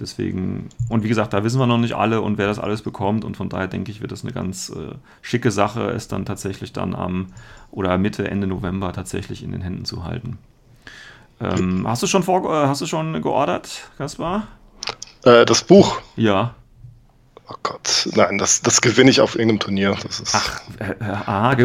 [0.00, 3.24] Deswegen, und wie gesagt, da wissen wir noch nicht alle und wer das alles bekommt.
[3.24, 6.72] Und von daher denke ich, wird das eine ganz äh, schicke Sache, es dann tatsächlich
[6.72, 7.28] dann am
[7.70, 10.38] oder Mitte, Ende November tatsächlich in den Händen zu halten.
[11.40, 14.48] Ähm, hast du schon vor, äh, hast du schon geordert, Kaspar?
[15.24, 16.00] Äh, das Buch?
[16.16, 16.54] Ja.
[17.48, 19.96] Oh Gott, nein, das, das gewinne ich auf irgendeinem Turnier.
[20.02, 21.56] Das ist Ach, äh, äh ah,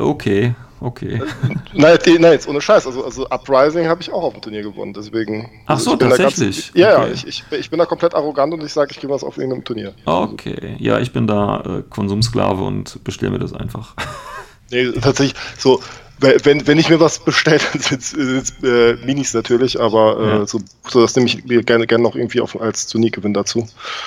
[0.00, 0.54] okay,
[0.86, 1.20] okay.
[1.74, 2.86] nein, nein, jetzt ohne Scheiß.
[2.86, 5.50] Also, also Uprising habe ich auch auf dem Turnier gewonnen, deswegen.
[5.66, 6.72] Ach also so, tatsächlich.
[6.72, 7.08] Ganz, ja, okay.
[7.08, 9.36] ja, ich, ich, ich, bin da komplett arrogant und ich sage, ich gebe was auf
[9.36, 9.94] irgendeinem Turnier.
[10.04, 13.94] Okay, ja, ich bin da äh, Konsumsklave und bestelle mir das einfach.
[14.70, 15.80] nee, tatsächlich, so,
[16.18, 20.46] wenn, wenn ich mir was bestelle, dann sind es äh, Minis natürlich, aber äh, ja.
[20.46, 23.66] so, so das nehme ich gerne, gerne noch irgendwie auf, als Turniergewinn dazu.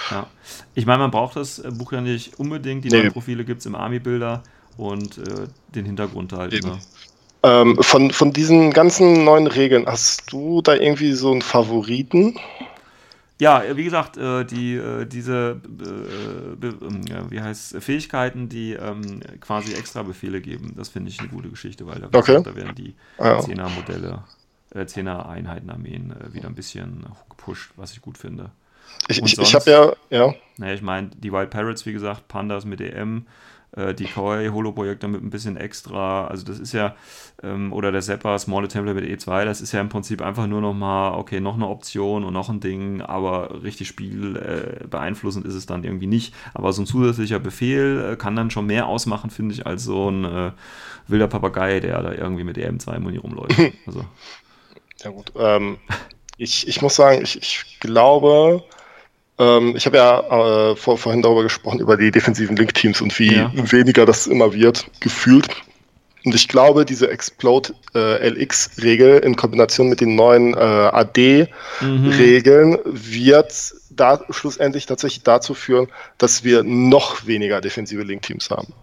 [0.09, 0.27] Ja.
[0.75, 2.85] Ich meine, man braucht das Buch ja nicht unbedingt.
[2.85, 2.99] Die nee.
[2.99, 4.43] neuen Profile gibt es im Army-Bilder.
[4.79, 6.63] Und äh, den Hintergrund halt.
[6.63, 6.79] Ne?
[7.43, 12.37] Ähm, von, von diesen ganzen neuen Regeln, hast du da irgendwie so einen Favoriten?
[13.39, 15.61] Ja, wie gesagt, äh, die, äh, diese,
[16.61, 21.29] äh, ähm, wie heißt Fähigkeiten, die ähm, quasi extra Befehle geben, das finde ich eine
[21.29, 22.41] gute Geschichte, weil da, okay.
[22.43, 24.23] da werden die ah, 10er-Modelle,
[24.75, 28.51] äh, 10er-Einheiten-Armeen äh, wieder ein bisschen gepusht, was ich gut finde.
[29.07, 30.33] Ich, ich, ich habe ja, ja.
[30.57, 33.25] Naja, ich meine, die Wild Pirates, wie gesagt, Pandas mit EM,
[33.75, 36.95] äh, die Kawaii-Holo-Projekte mit ein bisschen extra, also das ist ja,
[37.43, 40.61] ähm, oder der Zepper Small Template mit E2, das ist ja im Prinzip einfach nur
[40.61, 45.55] nochmal, okay, noch eine Option und noch ein Ding, aber richtig Spiel äh, beeinflussend ist
[45.55, 46.33] es dann irgendwie nicht.
[46.53, 50.09] Aber so ein zusätzlicher Befehl äh, kann dann schon mehr ausmachen, finde ich, als so
[50.09, 50.51] ein äh,
[51.07, 53.59] wilder Papagei, der da irgendwie mit EM2-Muni rumläuft.
[53.85, 54.05] Also.
[55.03, 55.77] Ja gut, ähm,
[56.37, 58.63] ich, ich muss sagen, ich, ich glaube,
[59.39, 63.35] ähm, ich habe ja äh, vor, vorhin darüber gesprochen, über die defensiven Link-Teams und wie
[63.35, 63.51] ja.
[63.53, 65.47] weniger das immer wird, gefühlt.
[66.25, 72.79] Und ich glaube, diese Explode äh, LX-Regel in Kombination mit den neuen äh, AD-Regeln mhm.
[72.85, 73.53] wird
[73.89, 78.73] da schlussendlich tatsächlich dazu führen, dass wir noch weniger defensive Link-Teams haben.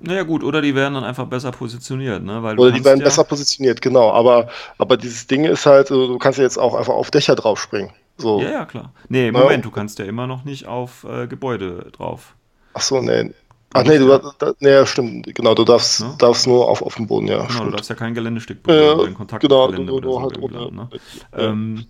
[0.00, 2.42] Naja gut, oder die werden dann einfach besser positioniert, ne?
[2.42, 4.10] Weil oder die werden ja besser positioniert, genau.
[4.10, 7.92] Aber, aber dieses Ding ist halt, du kannst ja jetzt auch einfach auf Dächer draufspringen.
[8.22, 8.40] So.
[8.40, 8.92] Ja, ja, klar.
[9.08, 9.56] Nee, Moment, ja.
[9.58, 12.36] du kannst ja immer noch nicht auf äh, Gebäude drauf.
[12.74, 13.32] Ach so, nee.
[13.74, 14.06] Ach nee, du,
[14.38, 16.14] da, nee, stimmt, genau, du darfst, ja?
[16.18, 17.38] darfst nur auf, auf dem Boden, ja.
[17.38, 17.66] Genau, stimmt.
[17.66, 20.88] du darfst ja kein Geländestück berühren, äh, Kontakt genau, du, du, du halt ohne, ne?
[21.32, 21.86] ähm,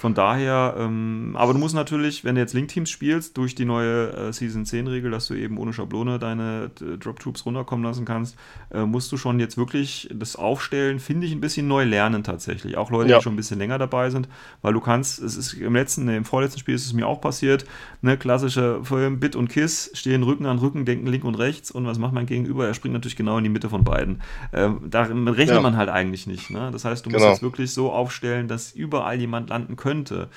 [0.00, 4.10] von daher, ähm, aber du musst natürlich, wenn du jetzt Link-Teams spielst, durch die neue
[4.14, 8.34] äh, Season 10-Regel, dass du eben ohne Schablone deine äh, Drop-Troops runterkommen lassen kannst,
[8.72, 12.78] äh, musst du schon jetzt wirklich das Aufstellen, finde ich, ein bisschen neu lernen tatsächlich.
[12.78, 13.18] Auch Leute, ja.
[13.18, 14.26] die schon ein bisschen länger dabei sind,
[14.62, 17.66] weil du kannst, es ist im letzten, im vorletzten Spiel ist es mir auch passiert,
[18.00, 21.84] ne, klassische Film, Bit und Kiss stehen Rücken an Rücken, denken links und rechts und
[21.86, 22.66] was macht mein Gegenüber?
[22.66, 24.22] Er springt natürlich genau in die Mitte von beiden.
[24.54, 25.60] Ähm, da rechnet ja.
[25.60, 26.48] man halt eigentlich nicht.
[26.48, 26.70] Ne?
[26.72, 27.32] Das heißt, du musst genau.
[27.32, 30.28] jetzt wirklich so aufstellen, dass überall jemand landen könnte könnte.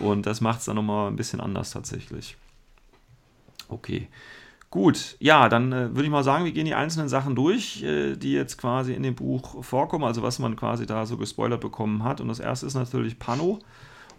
[0.00, 2.36] Und das macht es dann nochmal ein bisschen anders tatsächlich.
[3.68, 4.08] Okay.
[4.70, 8.16] Gut, ja, dann äh, würde ich mal sagen, wir gehen die einzelnen Sachen durch, äh,
[8.16, 12.04] die jetzt quasi in dem Buch vorkommen, also was man quasi da so gespoilert bekommen
[12.04, 12.22] hat.
[12.22, 13.58] Und das erste ist natürlich Pano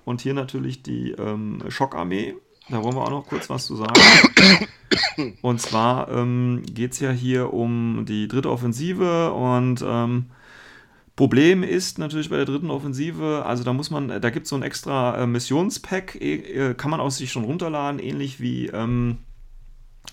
[0.06, 2.36] und hier natürlich die ähm, Schockarmee.
[2.70, 4.00] Da wollen wir auch noch kurz was zu sagen.
[5.42, 10.28] Und zwar ähm, geht es ja hier um die dritte Offensive und ähm,
[11.16, 14.56] Problem ist natürlich bei der dritten Offensive, also da muss man, da gibt es so
[14.56, 19.20] ein extra äh, Missionspack, äh, kann man auch sich schon runterladen, ähnlich wie ähm,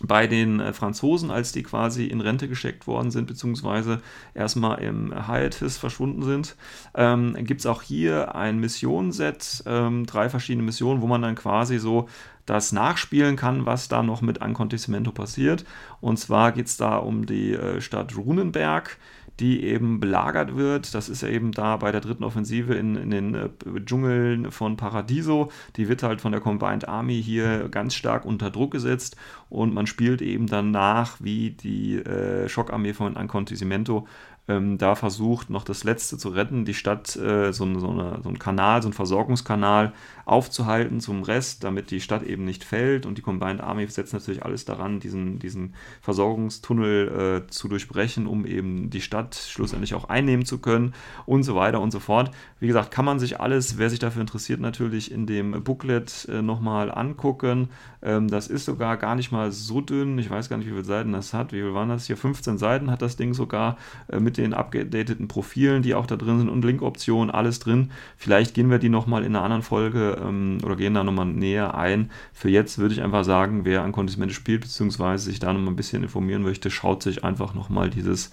[0.02, 4.00] bei den äh, Franzosen, als die quasi in Rente gesteckt worden sind, beziehungsweise
[4.34, 6.56] erstmal im Hiatus verschwunden sind,
[6.94, 11.78] ähm, gibt es auch hier ein Missionenset, ähm, drei verschiedene Missionen, wo man dann quasi
[11.78, 12.08] so
[12.46, 15.64] das nachspielen kann, was da noch mit Ancontissimento passiert.
[16.00, 18.98] Und zwar geht es da um die äh, Stadt Runenberg
[19.38, 20.94] die eben belagert wird.
[20.94, 23.48] Das ist eben da bei der dritten Offensive in, in den äh,
[23.84, 25.50] Dschungeln von Paradiso.
[25.76, 29.16] Die wird halt von der Combined Army hier ganz stark unter Druck gesetzt
[29.48, 34.06] und man spielt eben dann nach, wie die äh, Schockarmee von Ancontisimento
[34.50, 38.28] ähm, da versucht, noch das Letzte zu retten, die Stadt, äh, so, so, eine, so
[38.28, 39.92] einen Kanal, so einen Versorgungskanal
[40.24, 43.06] aufzuhalten zum Rest, damit die Stadt eben nicht fällt.
[43.06, 48.44] Und die Combined Army setzt natürlich alles daran, diesen, diesen Versorgungstunnel äh, zu durchbrechen, um
[48.44, 50.94] eben die Stadt schlussendlich auch einnehmen zu können
[51.26, 52.32] und so weiter und so fort.
[52.58, 56.42] Wie gesagt, kann man sich alles, wer sich dafür interessiert, natürlich in dem Booklet äh,
[56.42, 57.68] nochmal angucken.
[58.02, 60.18] Ähm, das ist sogar gar nicht mal so dünn.
[60.18, 61.52] Ich weiß gar nicht, wie viele Seiten das hat.
[61.52, 62.16] Wie viel waren das hier?
[62.16, 63.76] 15 Seiten hat das Ding sogar
[64.08, 67.90] äh, mit den abgedateten Profilen, die auch da drin sind und Linkoptionen, alles drin.
[68.16, 71.74] Vielleicht gehen wir die nochmal in einer anderen Folge ähm, oder gehen da nochmal näher
[71.76, 72.10] ein.
[72.32, 75.76] Für jetzt würde ich einfach sagen, wer an Kontismente spielt, beziehungsweise sich da nochmal ein
[75.76, 78.30] bisschen informieren möchte, schaut sich einfach nochmal dieses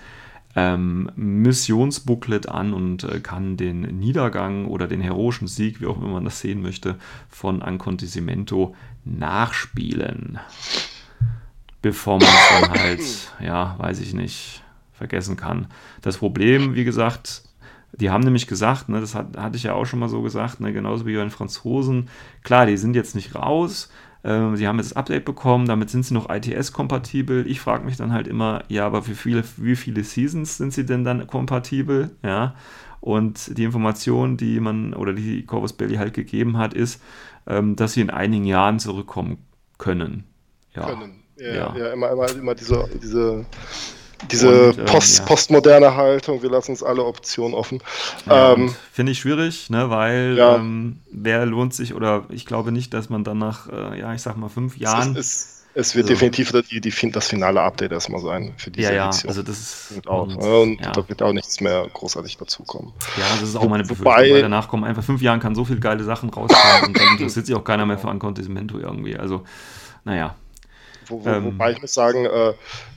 [0.56, 6.08] ähm, Missionsbooklet an und äh, kann den Niedergang oder den heroischen Sieg, wie auch immer
[6.08, 6.96] man das sehen möchte,
[7.30, 10.40] von Ancontisimento nachspielen.
[11.84, 12.30] Bevor man
[12.62, 13.02] dann halt,
[13.40, 14.64] ja, weiß ich nicht,
[14.98, 15.68] vergessen kann.
[16.02, 17.44] Das Problem, wie gesagt,
[17.94, 20.60] die haben nämlich gesagt, ne, das hat, hatte ich ja auch schon mal so gesagt,
[20.60, 22.10] ne, genauso wie bei den Franzosen,
[22.44, 23.90] klar, die sind jetzt nicht raus,
[24.24, 27.48] äh, sie haben jetzt das Update bekommen, damit sind sie noch ITS-kompatibel.
[27.48, 30.86] Ich frage mich dann halt immer, ja, aber für viele, wie viele Seasons sind sie
[30.86, 32.12] denn dann kompatibel?
[32.24, 32.56] Ja,
[33.00, 37.02] und die Information, die man oder die Corvus Belly halt gegeben hat, ist,
[37.46, 39.38] ähm, dass sie in einigen Jahren zurückkommen
[39.78, 40.26] können.
[40.76, 41.24] Ja, können.
[41.38, 41.78] Ja, ja.
[41.78, 43.46] ja immer, immer, immer diese, diese
[44.32, 45.26] diese und, ähm, Post, ja.
[45.26, 47.82] postmoderne Haltung, wir lassen uns alle Optionen offen.
[48.26, 50.56] Ja, ähm, Finde ich schwierig, ne, weil ja.
[50.56, 54.22] ähm, wer lohnt sich, oder ich glaube nicht, dass man dann nach, äh, ja, ich
[54.22, 55.16] sag mal, fünf Jahren.
[55.16, 58.90] Es ist, Es wird Also- definitiv die, die, das finale Update erstmal sein für diese
[58.90, 59.30] Ja, ja, Edition.
[59.30, 60.08] also das ist.
[60.08, 60.58] auch, und, ne?
[60.60, 62.94] und da wird auch nichts mehr großartig dazukommen.
[63.16, 64.06] Ja, das ist auch meine Befürchtung.
[64.08, 67.08] wobei- weil danach kommen einfach fünf Jahren kann so viel geile Sachen rauskommen und dann
[67.20, 69.18] interessiert sich auch keiner mehr für Ancontismento irgendwie.
[69.18, 69.44] Also,
[70.04, 70.34] naja.
[71.08, 71.46] Wo, wo, Ähm.
[71.46, 72.54] wobei ich muss sagen, äh,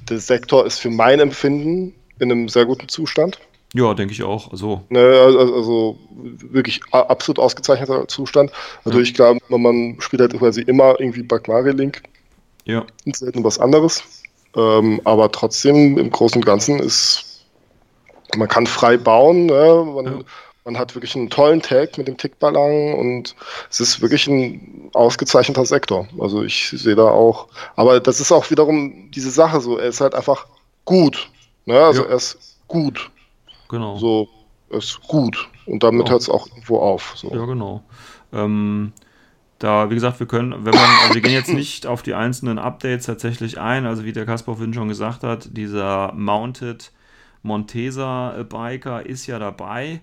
[0.09, 3.39] der Sektor ist für mein Empfinden in einem sehr guten Zustand.
[3.73, 4.51] Ja, denke ich auch.
[4.51, 8.51] Also, Ne, also, also wirklich absolut ausgezeichneter Zustand.
[8.85, 9.03] Also Ja.
[9.03, 12.03] ich glaube, man spielt halt quasi immer irgendwie Bagmari Link
[12.65, 14.03] ja, und selten was anderes.
[14.57, 17.45] Ähm, aber trotzdem im Großen und Ganzen ist,
[18.37, 19.85] man kann frei bauen, ne?
[19.95, 20.13] man, Ja.
[20.71, 23.35] Man hat wirklich einen tollen Tag mit dem Tickballang und
[23.69, 26.07] es ist wirklich ein ausgezeichneter Sektor.
[26.21, 30.01] Also ich sehe da auch, aber das ist auch wiederum diese Sache so, er ist
[30.01, 30.47] halt einfach
[30.85, 31.29] gut.
[31.67, 31.77] Ne?
[31.79, 32.11] Also Ja.
[32.11, 33.11] er ist gut.
[33.69, 33.99] genau.
[33.99, 34.29] So,
[34.71, 35.49] er ist gut.
[35.67, 36.13] Und damit Ja.
[36.13, 37.15] hört es auch irgendwo auf.
[37.17, 37.35] So.
[37.35, 37.83] Ja, genau.
[38.33, 38.93] Ähm,
[39.59, 42.59] da, wie gesagt, wir können, wenn man, also wir gehen jetzt nicht auf die einzelnen
[42.61, 46.93] Updates tatsächlich ein, also wie der Kaspar vorhin schon gesagt hat, dieser Mounted
[47.43, 50.01] Montesa Biker ist ja dabei.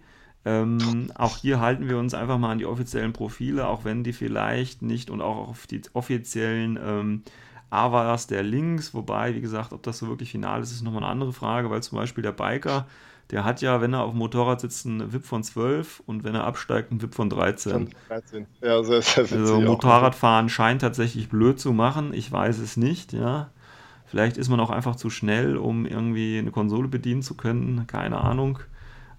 [0.47, 4.13] Ähm, auch hier halten wir uns einfach mal an die offiziellen Profile, auch wenn die
[4.13, 7.23] vielleicht nicht und auch auf die offiziellen ähm,
[7.69, 11.11] Avas der Links, wobei, wie gesagt, ob das so wirklich final ist, ist nochmal eine
[11.11, 12.87] andere Frage, weil zum Beispiel der Biker,
[13.29, 16.33] der hat ja, wenn er auf dem Motorrad sitzt, einen VIP von 12 und wenn
[16.33, 17.71] er absteigt, einen VIP von 13.
[17.73, 18.47] Von 13.
[18.61, 19.23] Ja, sehr, sehr.
[19.37, 19.59] Also.
[19.59, 22.13] Motorradfahren scheint tatsächlich blöd zu machen.
[22.13, 23.49] Ich weiß es nicht, ja.
[24.05, 27.85] Vielleicht ist man auch einfach zu schnell, um irgendwie eine Konsole bedienen zu können.
[27.85, 28.59] Keine Ahnung.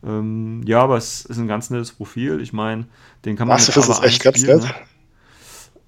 [0.05, 2.41] Ähm, ja, aber es ist ein ganz nettes Profil.
[2.41, 2.87] Ich meine,
[3.25, 4.63] den kann man du mit das echt 1 ganz nett?
[4.63, 4.75] Ne?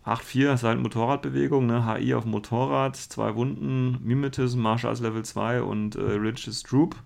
[0.06, 1.86] 8-4 ist halt Motorradbewegung, ne?
[1.86, 6.96] HI auf Motorrad, zwei Wunden, Mimetism, Marshals Level 2 und äh, Ridges Droop.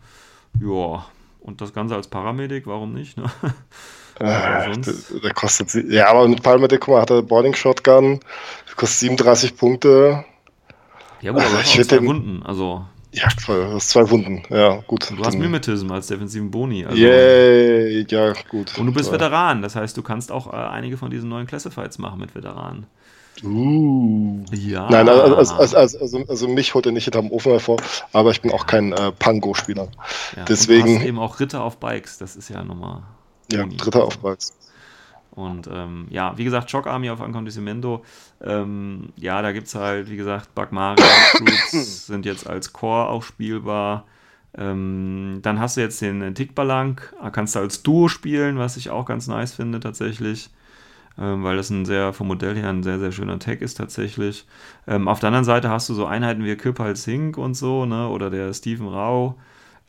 [0.60, 1.04] Ja,
[1.40, 3.16] und das Ganze als Paramedic, warum nicht?
[3.16, 3.24] Ne?
[4.20, 4.78] Äh,
[5.24, 8.20] der, kostet, sie- ja, aber mit Palmedic, guck mal, hat er Boarding Shotgun,
[8.76, 10.24] kostet 37 Punkte.
[11.20, 12.42] Ja, gut, aber Ich auch zwei den- Wunden.
[12.44, 14.42] Also, Ja, voll, das ist zwei Wunden.
[14.50, 15.10] Ja, gut.
[15.16, 16.84] du hast Mimetism als defensiven Boni.
[16.84, 18.76] Also, Yay, ja, gut.
[18.76, 19.20] Und du bist Toll.
[19.20, 22.86] Veteran, das heißt, du kannst auch äh, einige von diesen neuen Classifieds machen mit Veteranen.
[23.42, 24.44] Uh.
[24.52, 24.88] Ja.
[24.90, 27.78] Nein, also, also, also, also, also mich holt er nicht hinterm Ofen hervor,
[28.12, 29.88] aber ich bin auch kein äh, Pango-Spieler.
[30.34, 30.40] ja.
[30.40, 33.02] Und deswegen- du hast eben auch Ritter auf Bikes, das ist ja nochmal.
[33.52, 33.76] Ja, Boni.
[33.76, 34.52] dritter Aufpreis.
[35.34, 38.04] Und ähm, ja, wie gesagt, Shock Army auf Ancondisimento.
[38.40, 41.02] Ähm, ja, da gibt es halt, wie gesagt, Bagmari
[41.36, 44.04] Troops sind jetzt als Core auch spielbar.
[44.56, 49.06] Ähm, dann hast du jetzt den Tickbalank, kannst du als Duo spielen, was ich auch
[49.06, 50.50] ganz nice finde tatsächlich.
[51.18, 54.46] Ähm, weil das ein sehr, vom Modell her ein sehr, sehr schöner Tag ist tatsächlich.
[54.86, 58.08] Ähm, auf der anderen Seite hast du so Einheiten wie Kipal Sink und so, ne,
[58.08, 59.36] oder der Stephen Rau.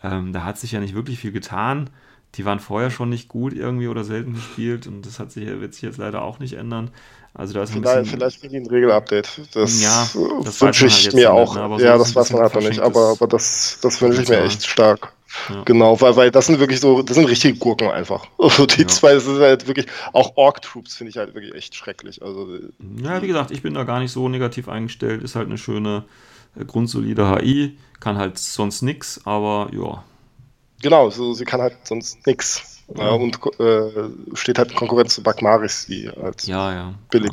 [0.03, 1.89] Ähm, da hat sich ja nicht wirklich viel getan.
[2.35, 5.73] Die waren vorher schon nicht gut irgendwie oder selten gespielt und das hat sich, wird
[5.73, 6.91] sich jetzt leider auch nicht ändern.
[7.33, 8.05] Also da ist ein Vielleicht, bisschen.
[8.05, 9.41] vielleicht die ein Regelupdate.
[9.53, 10.09] Das, Ja,
[10.43, 11.55] das wünsche man ich halt mir noch nicht, auch.
[11.55, 14.29] ne, ja, das ein weiß man halt noch nicht, aber, aber das, das wünsche ich
[14.29, 15.13] mir echt stark.
[15.49, 15.63] Ja.
[15.65, 18.25] Genau, weil, weil das sind wirklich so, das sind richtige Gurken einfach.
[18.37, 18.87] Also die Ja.
[18.87, 22.21] zwei, das ist halt wirklich, auch Orc Troops finde ich halt wirklich echt schrecklich.
[22.21, 22.47] Also
[22.79, 25.23] Ja, wie gesagt, ich bin da gar nicht so negativ eingestellt.
[25.23, 26.05] Ist halt eine schöne,
[26.67, 27.77] grundsolide HI.
[27.99, 30.03] Kann halt sonst nix, aber ja.
[30.81, 32.83] Genau, so, sie kann halt sonst nix.
[32.95, 33.11] Ja, Ja.
[33.13, 36.93] und äh, steht halt in Konkurrenz zu Bagmaris, die halt Ja, ja.
[37.09, 37.31] billig.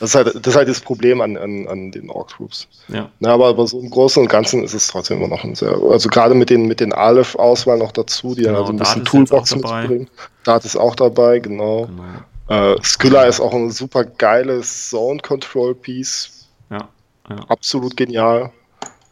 [0.00, 2.66] Das ist halt das, ist halt das Problem an, an, an den Orc Troops.
[2.88, 5.54] Ja, Na, aber, aber so im Großen und Ganzen ist es trotzdem immer noch ein
[5.54, 8.88] sehr, also gerade mit den, mit den Aleph-Auswahl noch dazu, die Genau, also ein Dart
[8.88, 10.08] bisschen Toolbox mitbringen.
[10.44, 11.86] Dart ist auch dabei, genau.
[12.48, 12.72] genau.
[12.74, 16.48] Äh, Skylla ist auch ein super geiles Zone-Control-Piece.
[16.70, 16.88] Ja,
[17.28, 18.50] ja, Absolut genial.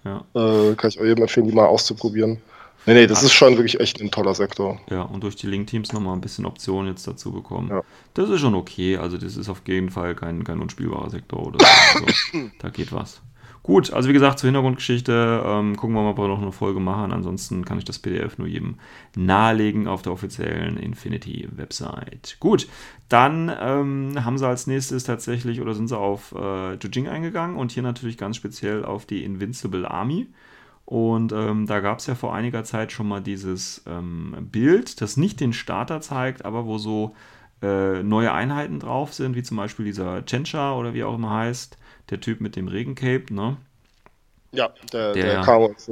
[0.05, 0.25] ja.
[0.35, 2.41] Äh, kann ich jedem empfehlen, die mal auszuprobieren.
[2.87, 4.81] Nee, nee, das ist schon wirklich echt ein toller Sektor.
[4.91, 7.69] Ja, und durch die Link-Teams nochmal ein bisschen Optionen jetzt dazu bekommen.
[7.69, 7.83] Ja.
[8.15, 8.97] Das ist schon okay.
[8.97, 11.67] Also, das ist auf jeden Fall kein, kein unspielbarer Sektor oder so.
[12.01, 13.21] Also, da geht was.
[13.69, 16.81] Gut, also wie gesagt, zur Hintergrundgeschichte ähm, gucken wir mal, ob wir noch eine Folge
[16.81, 17.13] machen.
[17.13, 18.77] Ansonsten kann ich das PDF nur jedem
[19.15, 22.39] nahelegen auf der offiziellen Infinity-Website.
[22.41, 22.67] Gut,
[23.11, 27.71] dann ähm, haben sie als nächstes tatsächlich oder sind sie auf äh, Jujing eingegangen und
[27.71, 30.29] hier natürlich ganz speziell auf die Invincible Army.
[30.89, 35.19] Und ähm, da gab es ja vor einiger Zeit schon mal dieses ähm, Bild, das
[35.19, 37.15] nicht den Starter zeigt, aber wo so
[37.61, 41.77] äh, neue Einheiten drauf sind, wie zum Beispiel dieser Chencha oder wie auch immer heißt,
[42.09, 43.59] der Typ mit dem Regencape, ne?
[44.53, 45.91] Ja, der, Der- der uns.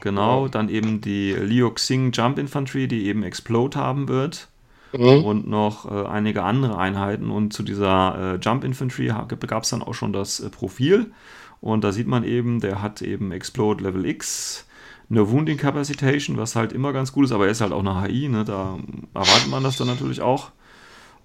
[0.00, 0.48] Genau, Ja.
[0.50, 4.48] dann eben die Liu Xing Jump Infantry, die eben Explode haben wird.
[4.92, 5.24] Mhm.
[5.24, 7.30] und noch äh, einige andere Einheiten.
[7.30, 11.10] Und zu dieser äh, Jump Infantry gab es dann auch schon das äh, Profil.
[11.60, 14.66] Und da sieht man eben, der hat eben Explode Level X,
[15.08, 18.02] eine Wounding Capacitation, was halt immer ganz gut ist, aber er ist halt auch eine
[18.02, 18.44] HI, ne?
[18.44, 18.78] da
[19.14, 20.50] erwartet man das dann natürlich auch.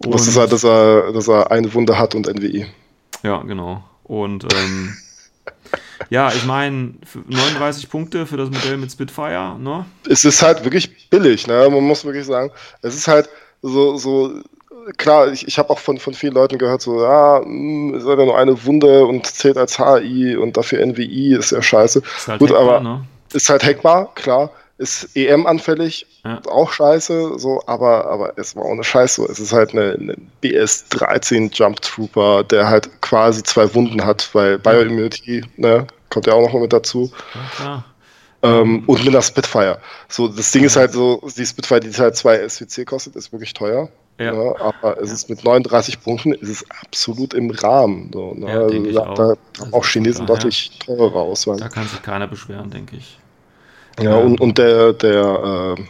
[0.01, 2.65] Du wusstest halt, dass er, dass er eine Wunde hat und NWI.
[3.23, 3.83] Ja, genau.
[4.03, 4.95] Und ähm,
[6.09, 6.95] Ja, ich meine,
[7.27, 9.85] 39 Punkte für das Modell mit Spitfire, ne?
[10.09, 11.69] Es ist halt wirklich billig, ne?
[11.69, 13.29] Man muss wirklich sagen, es ist halt
[13.61, 14.41] so, so
[14.97, 18.07] klar, ich, ich habe auch von, von vielen Leuten gehört, so, ja, mh, hm, ist
[18.07, 22.01] ja nur eine Wunde und zählt als HI und dafür NWI, ist ja scheiße.
[22.17, 23.05] Ist halt Gut, hackbar, aber ne?
[23.33, 24.51] ist halt hackbar, klar.
[24.77, 26.41] Ist EM-anfällig, ja.
[26.49, 29.27] auch scheiße, so, aber, aber es war ohne Scheiß so.
[29.27, 34.57] Es ist halt eine, eine BS-13 Jump Trooper, der halt quasi zwei Wunden hat, weil
[34.57, 37.11] Bioimmunity, ne, kommt ja auch noch mal mit dazu.
[37.59, 37.83] Ja.
[38.43, 39.77] Ähm, und mit einer Spitfire.
[40.07, 43.53] So, das Ding ist halt so, die Spitfire, die halt zwei SWC kostet, ist wirklich
[43.53, 43.89] teuer.
[44.21, 44.33] Ja.
[44.33, 44.55] ja.
[44.59, 48.09] aber es ist mit 39 Punkten ist es absolut im Rahmen.
[48.13, 48.47] So, ne?
[48.47, 49.13] ja, also, da, auch.
[49.15, 49.23] da
[49.59, 51.57] haben auch Chinesen deutlich teurere Auswahl.
[51.57, 53.17] Da kann sich keiner beschweren, denke ich.
[53.99, 55.83] Ja, und, und der, der, äh,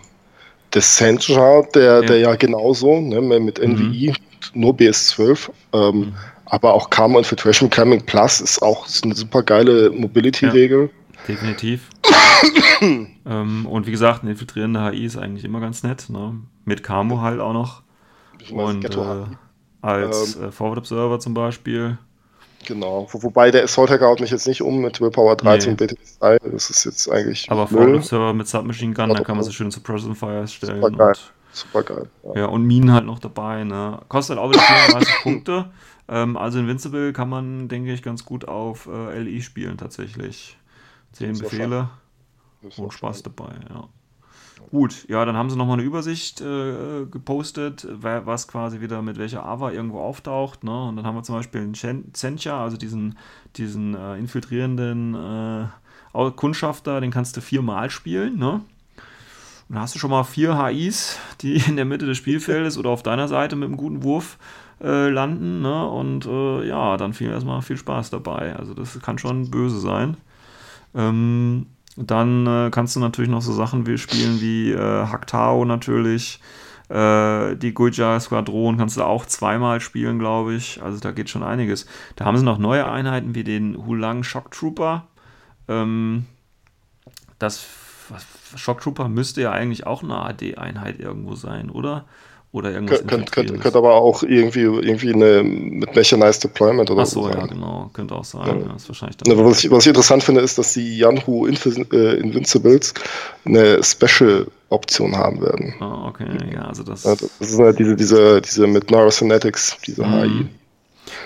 [0.74, 2.02] der Sencha, der, ja.
[2.02, 4.62] der ja genauso, ne, mit NVI, mhm.
[4.62, 6.14] nur BS12, ähm, mhm.
[6.46, 10.90] aber auch Karma Infiltration Coming Plus ist auch eine super geile Mobility-Regel.
[10.90, 11.90] Ja, definitiv.
[12.82, 16.10] ähm, und wie gesagt, eine infiltrierende HI ist eigentlich immer ganz nett.
[16.10, 16.38] Ne?
[16.66, 17.84] Mit Camo halt auch noch.
[18.50, 19.26] Und äh,
[19.82, 21.98] als ähm, äh, Forward Observer zum Beispiel.
[22.66, 25.86] Genau, Wo, wobei der Assault Hacker haut mich jetzt nicht um mit Willpower 13 nee.
[25.86, 27.50] BT2, das ist jetzt eigentlich.
[27.50, 30.82] Aber Forward Observer mit Submachine Gun, da kann man so schön Suppression Fire stellen.
[30.82, 31.16] Super geil.
[31.54, 32.10] Super geil.
[32.24, 32.42] Ja.
[32.42, 32.46] ja.
[32.46, 34.00] und Minen halt noch dabei, ne?
[34.08, 35.72] Kostet halt auch wieder 34 Punkte.
[36.08, 40.58] Ähm, also Invincible kann man, denke ich, ganz gut auf äh, LI spielen tatsächlich.
[41.12, 41.90] Zehn Befehle
[42.78, 43.90] und Spaß dabei, ja.
[44.70, 49.44] Gut, ja, dann haben sie nochmal eine Übersicht äh, gepostet, was quasi wieder mit welcher
[49.46, 50.64] Ava irgendwo auftaucht.
[50.64, 50.86] Ne?
[50.86, 53.18] Und dann haben wir zum Beispiel einen Zencha, also diesen,
[53.58, 58.38] diesen äh, infiltrierenden äh, Kundschafter, den kannst du viermal spielen.
[58.38, 58.54] Ne?
[59.72, 62.92] Und dann hast du schon mal vier HIs, die in der Mitte des Spielfeldes oder
[62.92, 64.38] auf deiner Seite mit einem guten Wurf
[64.82, 65.62] äh, landen.
[65.62, 65.88] Ne?
[65.88, 68.56] Und äh, ja, dann viel erstmal viel Spaß dabei.
[68.56, 70.18] Also das kann schon böse sein.
[70.94, 76.40] Ähm, dann äh, kannst du natürlich noch so Sachen wie spielen wie äh, Haktao natürlich.
[76.90, 80.82] Äh, die Guja Squadron kannst du auch zweimal spielen, glaube ich.
[80.82, 81.86] Also da geht schon einiges.
[82.16, 85.08] Da haben sie noch neue Einheiten wie den Hulang Shock Trooper.
[85.68, 86.26] Ähm,
[87.40, 87.66] das
[88.56, 92.06] Shock Trooper müsste ja eigentlich auch eine AD-Einheit irgendwo sein, oder?
[92.54, 97.06] Oder irgendwas Könnt, könnte, könnte aber auch irgendwie, irgendwie eine mit Mechanized Deployment oder Ach
[97.06, 97.26] so.
[97.26, 97.90] Achso, ja, genau.
[97.94, 98.46] Könnte auch sein.
[98.46, 98.68] Ja.
[98.68, 102.20] Ja, ist wahrscheinlich ja, was, ich, was ich interessant finde, ist, dass die Yanhu äh,
[102.20, 102.94] Invincibles
[103.46, 105.76] eine Special-Option haben werden.
[105.80, 106.28] Ah, okay.
[106.54, 107.04] Ja, also das.
[107.04, 110.22] das ist halt diese, diese, diese mit Neurosynetics, diese mhm.
[110.22, 110.48] HI.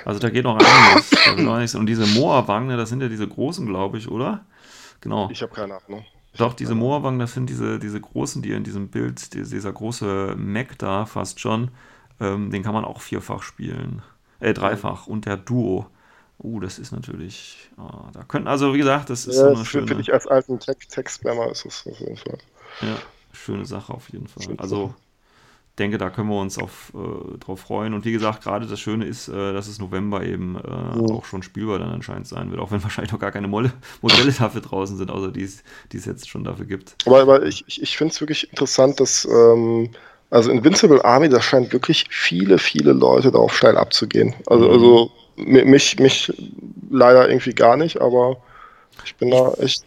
[0.06, 1.74] Also da geht noch einiges.
[1.74, 4.46] Und diese Moa-Wagner, das sind ja diese großen, glaube ich, oder?
[5.02, 5.30] Genau.
[5.32, 6.06] Ich habe keine Ahnung.
[6.38, 10.78] Doch, diese Moorwagen, das sind diese, diese großen, die in diesem Bild, dieser große Mac
[10.78, 11.72] da fast schon,
[12.20, 14.02] ähm, den kann man auch vierfach spielen.
[14.40, 15.08] Äh, dreifach.
[15.08, 15.88] Und der Duo.
[16.38, 17.70] Uh, das ist natürlich.
[17.78, 19.88] Oh, da könnten, also wie gesagt, das ist ja, so eine schöne.
[19.88, 22.38] Finde ich als alten Text-Spammer ist das auf jeden Fall.
[22.82, 22.98] Ja,
[23.32, 24.44] schöne Sache auf jeden Fall.
[24.44, 24.94] Schöne also
[25.80, 27.94] denke, da können wir uns auf, äh, drauf freuen.
[27.94, 31.16] Und wie gesagt, gerade das Schöne ist, äh, dass es November eben äh, ja.
[31.16, 34.32] auch schon spielbar dann anscheinend sein wird, auch wenn wahrscheinlich noch gar keine Modelle, Modelle
[34.32, 36.96] dafür draußen sind, außer die es jetzt schon dafür gibt.
[37.06, 39.90] Aber, aber ich, ich finde es wirklich interessant, dass ähm,
[40.30, 44.34] also Invincible Army, da scheint wirklich viele, viele Leute darauf steil abzugehen.
[44.48, 44.72] Also, mhm.
[44.72, 46.34] also mich, mich
[46.90, 48.38] leider irgendwie gar nicht, aber
[49.06, 49.84] ich bin da echt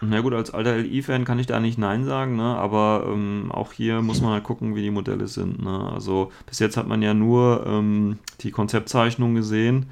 [0.00, 2.56] na gut, als alter LI-Fan kann ich da nicht Nein sagen, ne?
[2.56, 5.62] aber ähm, auch hier muss man halt gucken, wie die Modelle sind.
[5.62, 5.90] Ne?
[5.92, 9.86] Also bis jetzt hat man ja nur ähm, die Konzeptzeichnung gesehen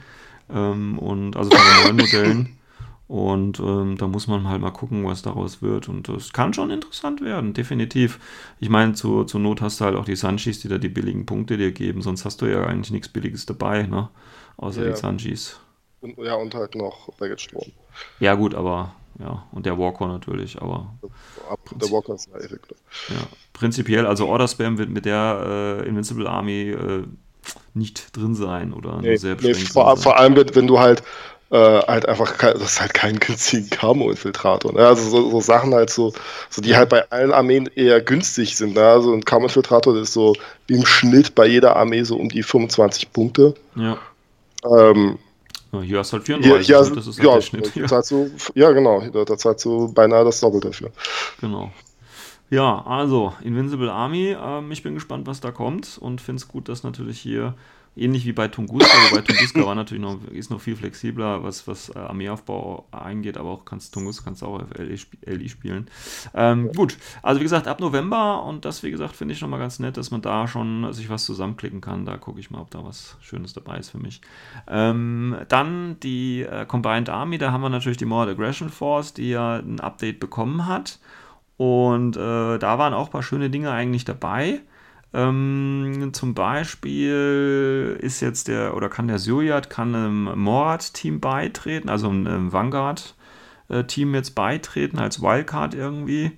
[0.52, 2.58] ähm, und also von den neuen Modellen.
[3.06, 5.88] Und ähm, da muss man halt mal gucken, was daraus wird.
[5.88, 8.18] Und das kann schon interessant werden, definitiv.
[8.60, 11.26] Ich meine, zu, zur Not hast du halt auch die Sanchis, die da die billigen
[11.26, 12.00] Punkte dir geben.
[12.00, 14.08] Sonst hast du ja eigentlich nichts Billiges dabei, ne?
[14.56, 14.90] Außer ja.
[14.92, 15.60] die Sanchis.
[16.16, 17.72] Ja, und halt noch Baggage-Strom.
[18.20, 20.92] Ja, gut, aber ja, und der Walker natürlich, aber.
[21.80, 22.76] Der Walker ist ja effektiv.
[23.08, 23.16] Ja,
[23.52, 27.04] prinzipiell, also Order Spam wird mit der äh, Invincible Army äh,
[27.74, 31.02] nicht drin sein oder nee, sehr nee, vor, vor, allem, wenn du halt
[31.50, 34.72] äh, halt einfach, das ist halt kein günstigen Camo-Infiltrator.
[34.72, 34.86] Ne?
[34.86, 36.12] Also so, so, Sachen halt so,
[36.50, 38.74] so, die halt bei allen Armeen eher günstig sind.
[38.74, 38.84] Ne?
[38.84, 40.34] Also ein Camo-Infiltrator ist so
[40.66, 43.54] im Schnitt bei jeder Armee so um die 25 Punkte.
[43.76, 43.98] Ja.
[44.64, 45.18] Ähm,
[45.82, 47.66] hier hast du halt 34, ja, das ist halt ja, der Schnitt.
[47.72, 47.86] Hier.
[47.86, 50.90] Du, ja, genau, da zahlst du beinahe das Doppelte dafür.
[51.40, 51.70] Genau.
[52.50, 56.68] Ja, also Invincible Army, ähm, ich bin gespannt, was da kommt und finde es gut,
[56.68, 57.54] dass natürlich hier
[57.96, 61.90] ähnlich wie bei Tunguska, wobei Tunguska war natürlich noch, ist noch viel flexibler, was, was
[61.90, 65.88] äh, Armeeaufbau eingeht, aber auch kannst Tunguska kannst auch auf LE, LI spielen.
[66.34, 69.58] Ähm, gut, also wie gesagt, ab November und das, wie gesagt, finde ich schon mal
[69.58, 72.06] ganz nett, dass man da schon sich was zusammenklicken kann.
[72.06, 74.20] Da gucke ich mal, ob da was Schönes dabei ist für mich.
[74.68, 79.30] Ähm, dann die äh, Combined Army, da haben wir natürlich die More Aggression Force, die
[79.30, 80.98] ja ein Update bekommen hat.
[81.56, 84.60] Und äh, da waren auch ein paar schöne Dinge eigentlich dabei.
[85.14, 92.08] Ähm, zum Beispiel ist jetzt der, oder kann der Syriat, kann einem Morad-Team beitreten, also
[92.08, 96.32] einem Vanguard-Team jetzt beitreten, als Wildcard irgendwie.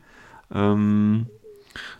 [0.54, 1.26] Ähm,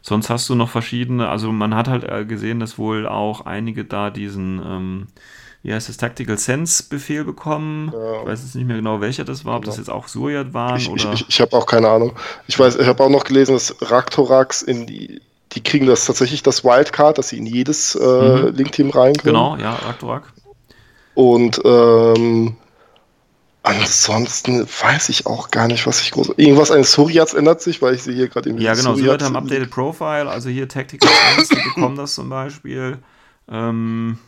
[0.03, 3.87] sonst hast du noch verschiedene, also man hat halt äh, gesehen, dass wohl auch einige
[3.87, 5.07] da diesen, ähm,
[5.63, 7.91] wie heißt das, Tactical Sense-Befehl bekommen.
[7.91, 8.21] Ja.
[8.21, 10.77] Ich weiß jetzt nicht mehr genau, welcher das war, ob das jetzt auch Suryat waren
[10.77, 11.15] ich, oder.
[11.15, 12.13] Ich, ich, ich habe auch keine Ahnung.
[12.49, 15.23] Ich weiß, ich habe auch noch gelesen, dass Raktorax in die
[15.57, 18.55] die kriegen das tatsächlich das Wildcard, dass sie in jedes äh, mhm.
[18.55, 19.35] Link-Team rein können.
[19.35, 20.33] Genau, ja, Raktorak.
[21.15, 22.57] Und ähm,
[23.63, 26.35] ansonsten weiß ich auch gar nicht, was ich groß.
[26.37, 28.65] Irgendwas eines Suriats ändert sich, weil ich sehe hier gerade irgendwie.
[28.65, 32.99] Ja, genau, Suriat haben Updated Profile, also hier Tactical Sense, die bekommen das zum Beispiel.
[33.49, 34.19] Ähm,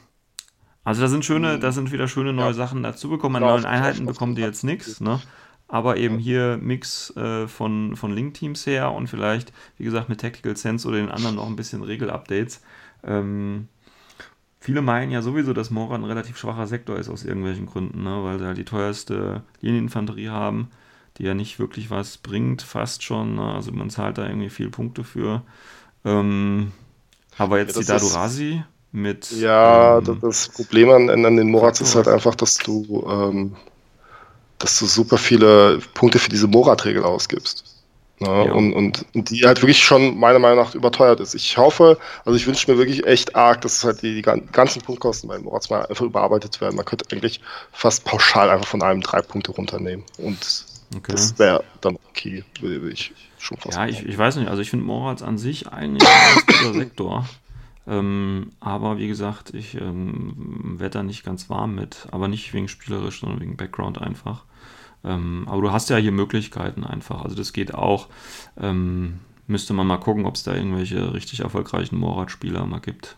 [0.83, 2.53] also da sind schöne, da sind wieder schöne neue ja.
[2.55, 3.37] Sachen dazu bekommen.
[3.37, 5.21] An neuen Einheiten bekommen die jetzt nichts, ne?
[5.69, 10.57] Aber eben hier Mix äh, von, von Link-Teams her und vielleicht, wie gesagt, mit Tactical
[10.57, 12.63] Sense oder den anderen noch ein bisschen Regel-Updates.
[13.05, 13.69] Ähm,
[14.59, 18.25] viele meinen ja sowieso, dass Mora ein relativ schwacher Sektor ist aus irgendwelchen Gründen, ne?
[18.25, 20.71] weil sie halt die teuerste Linieninfanterie haben,
[21.19, 23.35] die ja nicht wirklich was bringt, fast schon.
[23.35, 23.53] Ne?
[23.53, 25.43] Also man zahlt da irgendwie viel Punkte für.
[26.05, 26.73] Ähm,
[27.37, 29.31] aber jetzt ja, die Dadurasi mit.
[29.33, 33.57] Ja, ähm, das Problem an, an den Morats ist halt einfach, dass du ähm,
[34.59, 37.65] dass du super viele Punkte für diese Morat-Regel ausgibst.
[38.21, 38.47] Ne?
[38.47, 38.53] Ja.
[38.53, 41.35] Und, und, und, die halt wirklich schon meiner Meinung nach überteuert ist.
[41.35, 45.29] Ich hoffe, also ich wünsche mir wirklich echt arg, dass halt die, die ganzen Punktkosten
[45.29, 46.75] bei Morats mal einfach überarbeitet werden.
[46.75, 47.41] Man könnte eigentlich
[47.73, 50.05] fast pauschal einfach von einem drei Punkte runternehmen.
[50.19, 50.65] Und
[50.97, 51.13] okay.
[51.13, 54.71] das wäre dann okay, würde ich schon fast Ja, ich, ich, weiß nicht, also ich
[54.71, 57.29] finde Morats an sich eigentlich ein guter Sektor.
[57.87, 62.09] Ähm, aber wie gesagt, ich ähm, werde da nicht ganz warm mit.
[62.11, 64.45] Aber nicht wegen spielerisch, sondern wegen Background einfach.
[65.05, 67.23] Ähm, aber du hast ja hier Möglichkeiten einfach.
[67.23, 68.09] Also das geht auch.
[68.61, 73.17] Ähm, müsste man mal gucken, ob es da irgendwelche richtig erfolgreichen Morat-Spieler mal gibt.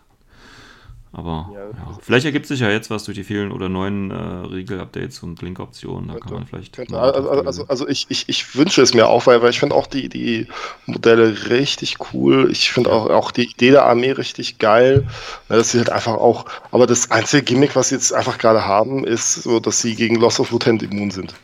[1.13, 1.99] Aber ja, ja.
[2.01, 6.09] vielleicht ergibt sich ja jetzt was durch die vielen oder neuen äh, Regel-Updates und Link-Optionen.
[6.09, 6.79] Da kann man vielleicht.
[6.79, 9.89] Also, also, also, ich, ich, ich wünsche es mir auch, weil, weil ich finde auch
[9.89, 10.47] die, die
[10.87, 12.49] Modelle richtig cool.
[12.53, 15.09] Ich finde auch, auch die Idee der Armee richtig geil.
[15.49, 16.45] Ne, dass sie halt einfach auch.
[16.71, 20.15] Aber das einzige Gimmick, was sie jetzt einfach gerade haben, ist so, dass sie gegen
[20.15, 21.35] Loss of Mutant immun sind.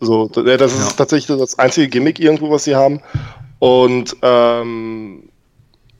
[0.00, 0.92] So, das ist ja.
[0.96, 3.00] tatsächlich das einzige Gimmick irgendwo, was sie haben.
[3.58, 5.30] Und ähm,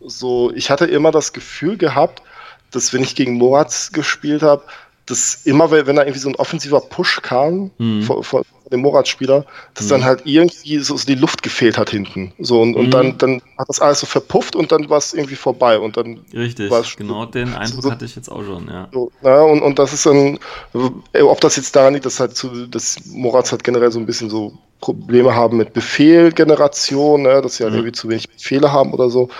[0.00, 2.22] so, ich hatte immer das Gefühl gehabt,
[2.70, 4.62] dass wenn ich gegen Moritz gespielt habe,
[5.06, 8.02] dass immer, wenn da irgendwie so ein offensiver Push kam mhm.
[8.02, 9.90] von, von, dem Morat-Spieler, dass mhm.
[9.90, 12.32] dann halt irgendwie so, so, die Luft gefehlt hat hinten.
[12.38, 12.90] So und, und mhm.
[12.90, 15.78] dann, dann hat das alles so verpufft und dann war es irgendwie vorbei.
[15.78, 18.88] Und dann Richtig, genau den Eindruck so, hatte ich jetzt auch schon, ja.
[18.92, 20.38] So, ja und, und das ist dann,
[20.72, 24.30] ob das jetzt daran liegt, dass halt zu, dass Morat halt generell so ein bisschen
[24.30, 27.78] so Probleme haben mit Befehlgeneration, ne, dass sie halt mhm.
[27.78, 29.30] irgendwie zu wenig Befehle haben oder so,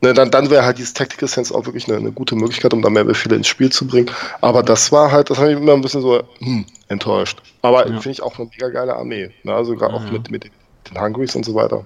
[0.00, 2.82] ne, dann, dann wäre halt dieses Tactical Sense auch wirklich eine, eine, gute Möglichkeit, um
[2.82, 4.10] da mehr Befehle ins Spiel zu bringen.
[4.40, 7.42] Aber das war halt, das habe ich immer ein bisschen so hm, enttäuscht.
[7.62, 7.92] Aber ja.
[7.94, 9.30] finde ich auch eine mega geile Armee.
[9.42, 10.44] Ne, also gerade ja, auch mit, mit
[10.88, 11.84] den Hungries und so weiter.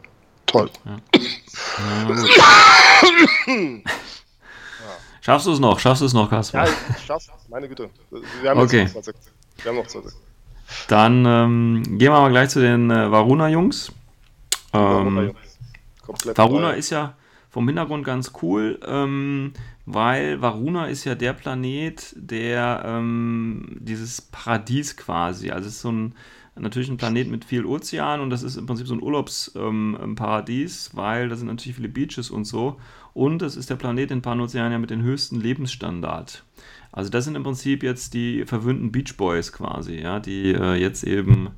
[0.50, 0.70] Toll.
[5.20, 5.78] Schaffst du es noch?
[5.78, 6.64] Schaffst du es noch, Kasper?
[6.64, 7.30] Ja, ich schaff's.
[7.48, 7.88] Meine Güte.
[8.42, 8.82] Wir haben okay.
[8.84, 9.14] noch 20.
[9.62, 10.12] Wir haben noch 20.
[10.88, 13.92] Dann ähm, gehen wir mal gleich zu den äh, Varuna-Jungs.
[14.72, 15.34] Ähm,
[16.34, 17.14] Varuna ist ja
[17.48, 19.52] vom Hintergrund ganz cool, ähm,
[19.86, 25.92] weil Varuna ist ja der Planet, der ähm, dieses Paradies quasi, also es ist so
[25.92, 26.14] ein
[26.56, 30.98] natürlich ein Planet mit viel Ozean und das ist im Prinzip so ein Urlaubsparadies, ähm,
[30.98, 32.78] weil da sind natürlich viele Beaches und so.
[33.12, 36.44] Und es ist der Planet in Panozeania mit dem höchsten Lebensstandard.
[36.92, 41.04] Also das sind im Prinzip jetzt die verwöhnten Beach Boys quasi, ja, die äh, jetzt
[41.04, 41.50] eben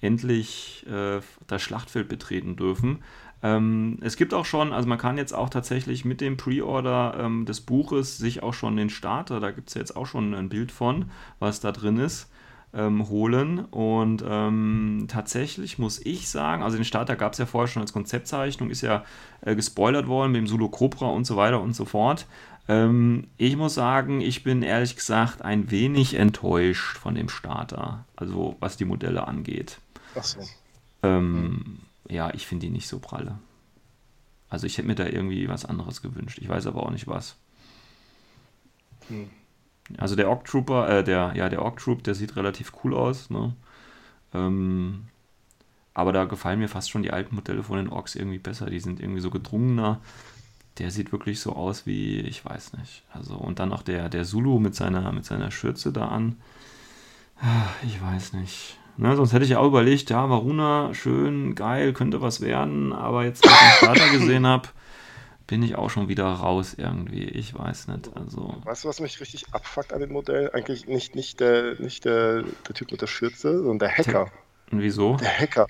[0.00, 3.00] endlich äh, das Schlachtfeld betreten dürfen.
[3.42, 7.46] Ähm, es gibt auch schon, also man kann jetzt auch tatsächlich mit dem Pre-Order ähm,
[7.46, 10.72] des Buches sich auch schon den Starter, da gibt es jetzt auch schon ein Bild
[10.72, 11.06] von,
[11.38, 12.29] was da drin ist,
[12.74, 13.64] ähm, holen.
[13.66, 17.92] Und ähm, tatsächlich muss ich sagen, also den Starter gab es ja vorher schon als
[17.92, 19.04] Konzeptzeichnung, ist ja
[19.40, 22.26] äh, gespoilert worden mit dem Solo Cobra und so weiter und so fort.
[22.68, 28.56] Ähm, ich muss sagen, ich bin ehrlich gesagt ein wenig enttäuscht von dem Starter, also
[28.60, 29.78] was die Modelle angeht.
[30.14, 30.40] Ach so.
[31.02, 33.38] Ähm, ja, ich finde die nicht so pralle.
[34.48, 36.38] Also ich hätte mir da irgendwie was anderes gewünscht.
[36.40, 37.36] Ich weiß aber auch nicht was.
[39.08, 39.30] Hm.
[39.98, 43.30] Also der Orc Trooper, äh, der, ja, der Orc Troop, der sieht relativ cool aus,
[43.30, 43.54] ne?
[44.34, 45.04] Ähm,
[45.94, 48.70] aber da gefallen mir fast schon die alten Modelle von den Orks irgendwie besser.
[48.70, 50.00] Die sind irgendwie so gedrungener.
[50.78, 53.02] Der sieht wirklich so aus wie, ich weiß nicht.
[53.12, 56.36] Also, und dann auch der, der Zulu mit seiner, mit seiner Schürze da an.
[57.40, 58.78] Ah, Ich weiß nicht.
[58.96, 62.92] Ne, sonst hätte ich auch überlegt, ja, Varuna, schön, geil, könnte was werden.
[62.92, 64.68] Aber jetzt, als ich den Starter gesehen habe,
[65.50, 67.24] bin ich auch schon wieder raus irgendwie.
[67.24, 68.08] Ich weiß nicht.
[68.14, 70.48] Also, Weißt du, was mich richtig abfuckt an dem Modell?
[70.52, 74.30] Eigentlich nicht, nicht, der, nicht der, der Typ mit der Schürze, sondern der Hacker.
[74.70, 75.16] und wieso?
[75.16, 75.66] Der Hacker.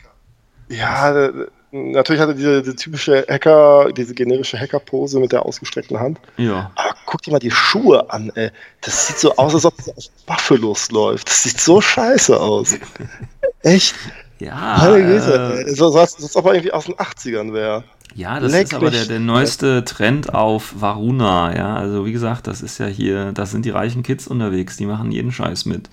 [0.69, 5.99] Ja, der, natürlich hat er diese, diese typische Hacker, diese generische Hacker-Pose mit der ausgestreckten
[5.99, 6.21] Hand.
[6.37, 6.71] Ja.
[6.75, 8.51] Aber guck dir mal die Schuhe an, ey.
[8.83, 11.27] Das sieht so aus, als ob er auf Buffalos läuft.
[11.27, 12.77] Das sieht so scheiße aus.
[13.63, 13.95] Echt?
[14.41, 15.75] Ja, Meine Güte, äh.
[15.75, 17.85] So, als ob er irgendwie aus den 80ern wäre.
[18.15, 21.77] Ja, das Leck ist aber der, der neueste Trend auf Varuna, ja.
[21.77, 25.13] Also wie gesagt, das ist ja hier, das sind die reichen Kids unterwegs, die machen
[25.13, 25.89] jeden Scheiß mit.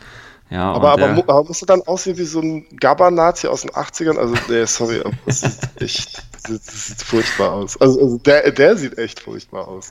[0.50, 3.72] Ja, Aber, aber, der, aber muss er dann aussehen wie so ein Gabba-Nazi aus den
[3.72, 4.18] 80ern?
[4.18, 7.80] Also, nee, sorry, aber das sieht echt, das, sieht furchtbar aus.
[7.82, 9.90] Also, also der, der sieht echt furchtbar aus.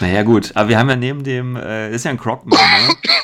[0.00, 2.58] naja gut, aber wir haben ja neben dem, äh, ist ja ein Crocman,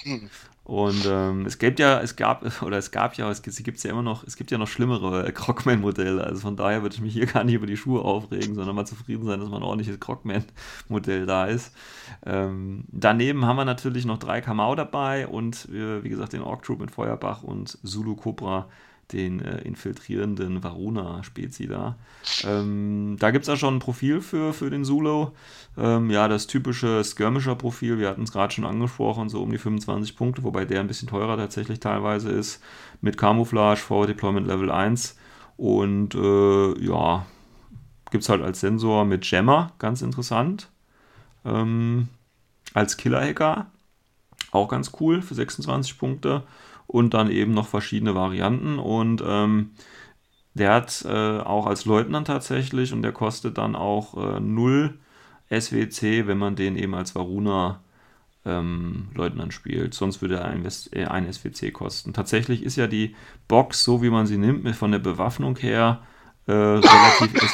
[0.05, 0.21] ne?
[0.67, 3.91] Und ähm, es gibt ja, es gab, oder es gab ja, es gibt es ja
[3.93, 6.25] immer noch, es gibt ja noch schlimmere äh, Crockman-Modelle.
[6.25, 8.85] Also von daher würde ich mich hier gar nicht über die Schuhe aufregen, sondern mal
[8.85, 11.73] zufrieden sein, dass mal ein ordentliches Crockman-Modell da ist.
[12.25, 16.65] Ähm, daneben haben wir natürlich noch drei Kamau dabei und äh, wie gesagt den Orc
[16.65, 18.69] Troop mit Feuerbach und Zulu Cobra,
[19.13, 21.97] den äh, infiltrierenden Varuna-Spezi da.
[22.45, 25.29] Ähm, da gibt es auch schon ein Profil für, für den Zulu.
[25.77, 30.17] Ähm, ja, das typische Skirmisher-Profil, wir hatten es gerade schon angesprochen, so um die 25
[30.17, 32.63] Punkte, wobei der ein bisschen teurer tatsächlich teilweise ist,
[33.01, 35.17] mit Camouflage, Forward Deployment Level 1
[35.57, 37.27] und äh, ja,
[38.11, 40.69] gibt es halt als Sensor mit Jammer, ganz interessant.
[41.45, 42.09] Ähm,
[42.75, 43.67] als Killer-Hacker,
[44.51, 46.43] auch ganz cool für 26 Punkte
[46.87, 49.71] und dann eben noch verschiedene Varianten und ähm,
[50.55, 54.99] der hat äh, auch als Leutnant tatsächlich und der kostet dann auch äh, 0
[55.51, 57.81] SWC, wenn man den eben als Varuna
[58.47, 59.93] ähm, Leutnant spielt.
[59.93, 62.13] Sonst würde er ein, äh, ein SWC kosten.
[62.15, 63.15] Tatsächlich ist ja die
[63.49, 66.01] Box, so wie man sie nimmt, von der Bewaffnung her
[66.47, 67.35] äh, relativ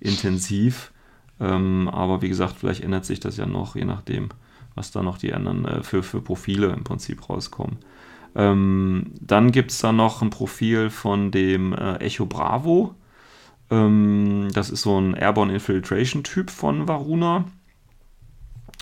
[0.00, 0.92] SWC-intensiv.
[1.40, 4.28] Ähm, aber wie gesagt, vielleicht ändert sich das ja noch, je nachdem,
[4.74, 7.78] was da noch die anderen äh, für, für Profile im Prinzip rauskommen.
[8.34, 12.94] Ähm, dann gibt es da noch ein Profil von dem äh, Echo Bravo.
[13.70, 17.44] Ähm, das ist so ein Airborne Infiltration Typ von Varuna.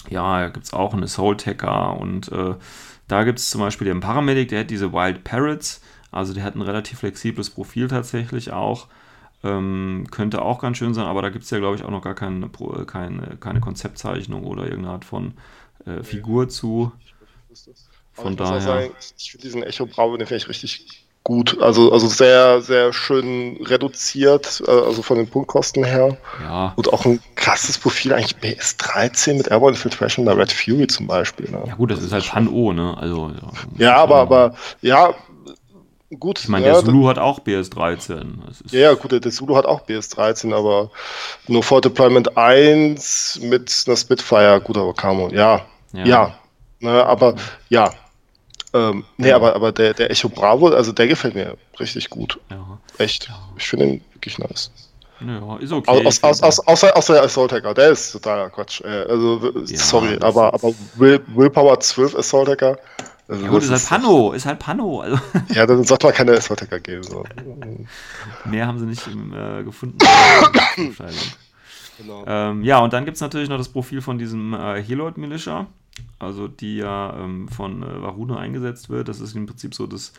[0.08, 2.54] Ja, da gibt es auch einen Assault Hacker und äh,
[3.08, 5.82] da gibt es zum Beispiel den Paramedic, der hat diese Wild Parrots.
[6.12, 8.88] Also der hat ein relativ flexibles Profil tatsächlich auch.
[9.42, 12.02] Ähm, könnte auch ganz schön sein, aber da gibt es ja, glaube ich, auch noch
[12.02, 12.48] gar keine,
[12.86, 15.34] keine, keine Konzeptzeichnung oder irgendeine Art von
[15.86, 16.92] äh, Figur zu.
[17.48, 17.89] Aber
[18.22, 18.82] Von ich muss auch daher.
[18.82, 21.60] sagen, ich finde diesen Echo Bravo, den finde ich richtig gut.
[21.60, 26.16] Also, also sehr, sehr schön reduziert, äh, also von den Punktkosten her.
[26.42, 31.06] Ja, Und auch ein krasses Profil, eigentlich BS13 mit Airborne Infiltration, der Red Fury zum
[31.06, 31.50] Beispiel.
[31.50, 31.62] Ne?
[31.66, 32.96] ja gut, das ist halt Pan-O, ne?
[32.98, 33.30] Also,
[33.76, 35.14] Ja, aber, aber, ja,
[36.18, 36.40] gut.
[36.40, 38.24] Ich meine, ja, der Zulu hat auch BS13.
[38.46, 40.90] Das ist, Ja, ja, gut, der, der Zulu hat auch BS13, aber
[41.48, 46.04] nur vor Deployment 1 mit einer Spitfire, gut, aber Camo, ja, Ja.
[46.06, 46.34] ja,
[46.80, 47.34] ne, aber
[47.68, 47.92] ja,
[48.72, 49.36] ähm, nee, Ja.
[49.36, 52.78] aber, aber der, der Echo Bravo, also der gefällt mir richtig gut, ja.
[52.98, 54.70] echt, ich finde ihn wirklich nice.
[55.20, 56.06] Ja, ist okay.
[56.06, 59.76] Aus, aus, aus, außer, außer der Assault Hacker, der ist totaler Quatsch, äh, also, Ja,
[59.76, 62.78] sorry, aber, aber Will, Willpower 12 Assault Hacker,
[63.28, 65.00] also ja, gut, das ist halt Pano, ist halt Pano.
[65.02, 65.16] Also,
[65.54, 67.22] Ja, dann sollte man keine Assault Hacker geben, so.
[68.44, 69.98] mehr haben sie nicht im, äh, gefunden.
[71.98, 72.24] Genau.
[72.26, 75.66] ähm, ja, und dann gibt es natürlich noch das Profil von diesem äh, Heloid Militia,
[76.18, 79.08] also die ja ähm, von äh, Varuna eingesetzt wird.
[79.08, 80.12] Das ist im Prinzip so das,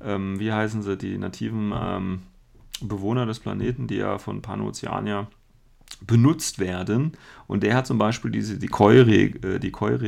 [0.00, 2.22] ähm, wie heißen sie, die nativen ähm,
[2.80, 5.28] Bewohner des Planeten, die ja von Pano-Oceania
[6.00, 7.12] benutzt werden.
[7.46, 9.56] Und der hat zum Beispiel diese Decoy-Regel.
[9.56, 9.98] Äh, Decoy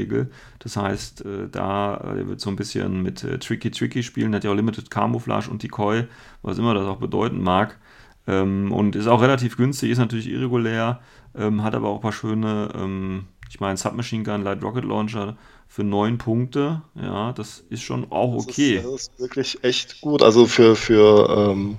[0.59, 4.35] das heißt, äh, da äh, der wird so ein bisschen mit äh, Tricky Tricky spielen,
[4.35, 6.05] hat ja auch Limited Camouflage und Decoy,
[6.43, 7.79] was immer das auch bedeuten mag.
[8.27, 11.01] Ähm, und ist auch relativ günstig, ist natürlich irregulär,
[11.35, 15.37] ähm, hat aber auch ein paar schöne, ähm, ich meine, Submachine Gun, Light Rocket Launcher
[15.69, 16.81] für neun Punkte.
[16.95, 18.77] Ja, das ist schon auch Das okay.
[18.77, 20.23] Ist, das ist wirklich echt gut.
[20.23, 21.77] Also für, für, ähm,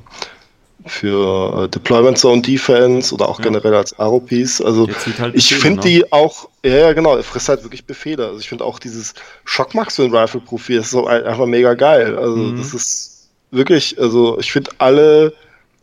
[0.86, 3.44] für äh, Deployment Zone Defense oder auch Ja.
[3.46, 4.62] generell als ROPs.
[4.62, 4.88] Also
[5.20, 5.86] halt ich finde ne?
[5.86, 8.28] die auch, ja, ja, genau, er frisst halt wirklich Befehle.
[8.28, 9.14] Also ich finde auch dieses
[9.46, 12.18] Shockmax für ein Rifle-Profil ist so ein- einfach mega geil.
[12.18, 12.58] Also Mhm.
[12.58, 15.34] das ist wirklich, also ich finde alle,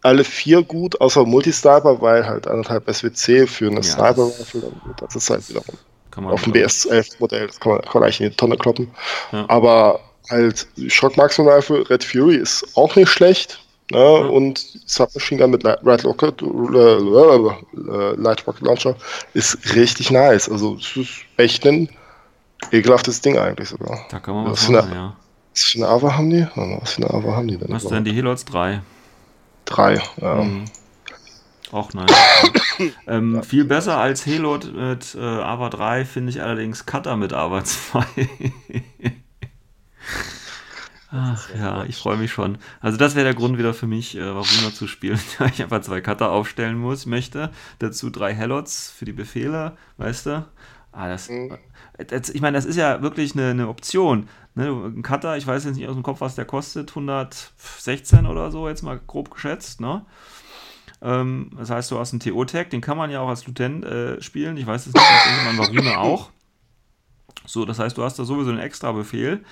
[0.02, 5.30] alle vier gut, außer Multisniper, weil halt anderthalb SWC für eine Ja, Sniper-Rifle, das ist
[5.30, 5.76] halt wiederum.
[6.30, 8.90] auf dem BS11-Modell, das kann man, kann man, eigentlich in die Tonne kloppen.
[9.32, 9.44] Ja.
[9.48, 13.60] Aber halt Shock Maximum Rifle, Red Fury ist auch nicht schlecht.
[13.90, 13.98] Ne?
[13.98, 14.26] Ja.
[14.26, 18.96] Und Submachine Gun mit Light Rocket, äh, Light Rocket Launcher
[19.34, 20.48] ist richtig nice.
[20.48, 21.88] Also es ist echt ein
[22.70, 24.06] ekelhaftes Ding eigentlich sogar.
[24.10, 25.16] Da kann man was, was machen, ja.
[25.54, 26.46] Was für eine Ava haben die?
[26.54, 27.68] Was für eine Ava haben die denn?
[27.70, 28.82] Was denn die Helots 3?
[29.68, 30.34] 3, ja.
[30.36, 30.64] Mhm.
[31.70, 32.10] Auch nice.
[33.06, 33.42] ähm, ja.
[33.42, 38.04] Viel besser als Helot mit äh, Ava 3 finde ich allerdings Cutter mit Ava 2.
[41.10, 42.58] Ach ja, ich freue mich schon.
[42.80, 45.18] Also das wäre der Grund wieder für mich, äh, Varuna zu spielen.
[45.52, 47.50] ich einfach zwei Cutter aufstellen muss, möchte.
[47.78, 50.46] Dazu drei Hellots für die Befehle, weißt du?
[50.92, 51.56] Ah, das, mhm.
[51.96, 54.28] das ich meine, das ist ja wirklich eine, eine Option.
[54.58, 54.66] Ne?
[54.70, 58.68] Ein Cutter, ich weiß jetzt nicht aus dem Kopf, was der kostet, 116 oder so,
[58.68, 60.04] jetzt mal grob geschätzt, ne?
[61.00, 64.20] Ähm, das heißt, du hast einen TO-Tag, den kann man ja auch als Lieutenant äh,
[64.20, 64.56] spielen.
[64.56, 65.04] Ich weiß es nicht,
[65.44, 66.30] man Varuna auch.
[67.46, 69.44] So, das heißt, du hast da sowieso einen extra Befehl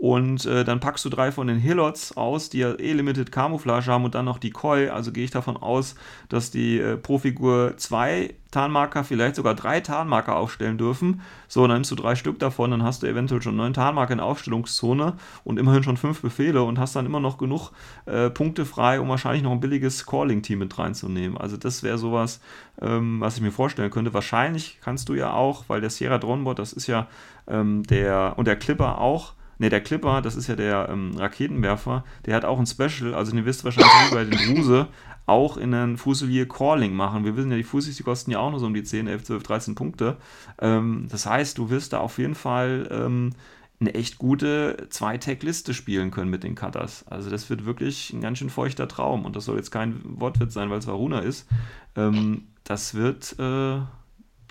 [0.00, 3.88] und äh, dann packst du drei von den Hillots aus, die ja eh Limited Camouflage
[3.88, 4.88] haben und dann noch die Koi.
[4.88, 5.94] Also gehe ich davon aus,
[6.30, 11.20] dass die äh, pro Figur zwei Tarnmarker, vielleicht sogar drei Tarnmarker aufstellen dürfen.
[11.48, 14.20] So, dann nimmst du drei Stück davon, dann hast du eventuell schon neun Tarnmarker in
[14.20, 17.70] Aufstellungszone und immerhin schon fünf Befehle und hast dann immer noch genug
[18.06, 21.36] äh, Punkte frei, um wahrscheinlich noch ein billiges Calling-Team mit reinzunehmen.
[21.36, 22.40] Also das wäre sowas,
[22.80, 24.14] ähm, was ich mir vorstellen könnte.
[24.14, 27.06] Wahrscheinlich kannst du ja auch, weil der Sierra Dronebot, das ist ja
[27.46, 32.02] ähm, der und der Clipper auch, Ne, der Clipper, das ist ja der ähm, Raketenwerfer,
[32.24, 34.88] der hat auch ein Special, also ihr wisst wahrscheinlich wie bei den Ruse,
[35.26, 37.26] auch in einen Fusilier Calling machen.
[37.26, 39.24] Wir wissen ja, die Fusis, die kosten ja auch nur so um die 10, 11,
[39.24, 40.16] 12, 13 Punkte.
[40.62, 43.34] Ähm, das heißt, du wirst da auf jeden Fall ähm,
[43.80, 47.04] eine echt gute Zwei-Tag-Liste spielen können mit den Cutters.
[47.08, 49.26] Also das wird wirklich ein ganz schön feuchter Traum.
[49.26, 51.46] Und das soll jetzt kein Wortwitz sein, weil es Varuna ist.
[51.96, 53.80] Ähm, das wird äh,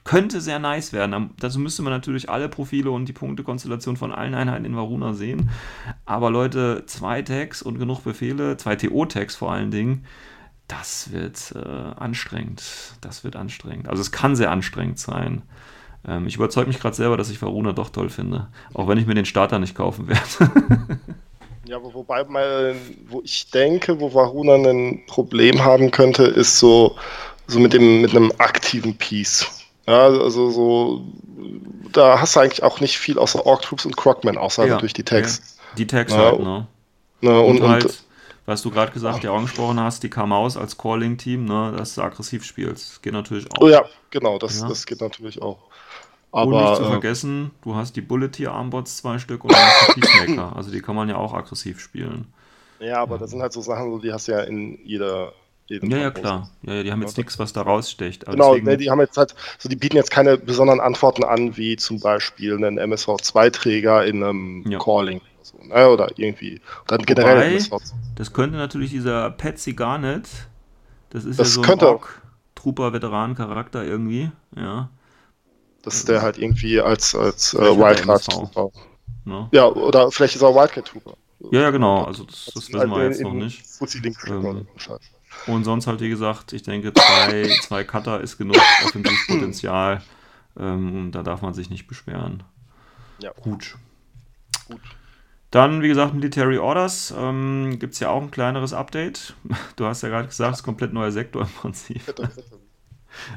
[0.03, 1.31] könnte sehr nice werden.
[1.39, 5.49] Dazu müsste man natürlich alle Profile und die Punktekonstellation von allen Einheiten in Varuna sehen.
[6.05, 10.05] Aber Leute, zwei Tags und genug Befehle, zwei TO-Tags vor allen Dingen,
[10.67, 12.63] das wird äh, anstrengend.
[13.01, 13.89] Das wird anstrengend.
[13.89, 15.41] Also es kann sehr anstrengend sein.
[16.07, 18.47] Ähm, ich überzeuge mich gerade selber, dass ich Varuna doch toll finde.
[18.73, 20.99] Auch wenn ich mir den Starter nicht kaufen werde.
[21.65, 22.75] ja, wobei mal,
[23.07, 26.95] wo ich denke, wo Varuna ein Problem haben könnte, ist so,
[27.47, 29.58] so mit, dem, mit einem aktiven Piece.
[29.89, 31.03] Ja, also so,
[31.91, 34.93] da hast du eigentlich auch nicht viel außer Orc Troops und Crocman, außer ja, durch
[34.93, 35.37] die Tags.
[35.37, 35.75] Ja.
[35.77, 36.67] Die Tags ja, halt, ne?
[37.21, 38.03] ne und, und, halt, und,
[38.45, 42.43] was du gerade gesagt, ja angesprochen hast, die K-Maus als Calling-Team, ne, dass du aggressiv
[42.43, 43.01] spielst.
[43.01, 43.61] Geht natürlich auch.
[43.61, 45.57] Oh ja, genau, das, das geht natürlich auch.
[46.31, 50.55] Aber, und nicht zu äh, vergessen, du hast die Bullet-Tier-Armbots zwei Stück und du Peacemaker.
[50.55, 52.31] Also die kann man ja auch aggressiv spielen.
[52.79, 55.33] Ja, aber das sind halt so Sachen, die hast du ja in jeder
[55.69, 56.49] ja, ja, klar.
[56.63, 58.25] Ja, ja, die haben jetzt nichts, was da rausstecht.
[58.25, 58.67] genau, deswegen...
[58.67, 61.99] ne, die haben jetzt halt, so die bieten jetzt keine besonderen Antworten an, wie zum
[61.99, 64.79] Beispiel einen MSV2-Träger in einem ja.
[64.79, 66.61] Calling oder, so, ne, oder irgendwie.
[66.87, 67.75] Dann generell MSV.
[68.15, 70.27] Das könnte natürlich dieser Patsy Garnet,
[71.11, 71.99] das ist das ja so ein
[72.55, 74.89] Trooper-Veteran-Charakter irgendwie, ja.
[75.81, 78.69] Das ist der halt irgendwie als, als äh, Wildcard-Trooper.
[79.23, 79.47] Ne?
[79.51, 81.13] Ja, oder vielleicht ist er Wildcard-Trooper.
[81.51, 83.63] Ja, ja, genau, also das, das wissen halt wir jetzt noch nicht.
[84.27, 84.67] Ähm,
[85.47, 90.01] und sonst halt, wie gesagt, ich denke, zwei, zwei Cutter ist genug Offensivpotenzial.
[90.59, 92.43] Ähm, da darf man sich nicht beschweren.
[93.21, 93.31] Ja.
[93.41, 93.75] Gut.
[94.67, 94.81] Gut.
[95.51, 97.13] Dann, wie gesagt, Military Orders.
[97.17, 99.35] Ähm, Gibt es ja auch ein kleineres Update.
[99.75, 102.01] Du hast ja gerade gesagt, es ist ein komplett neuer Sektor im Prinzip.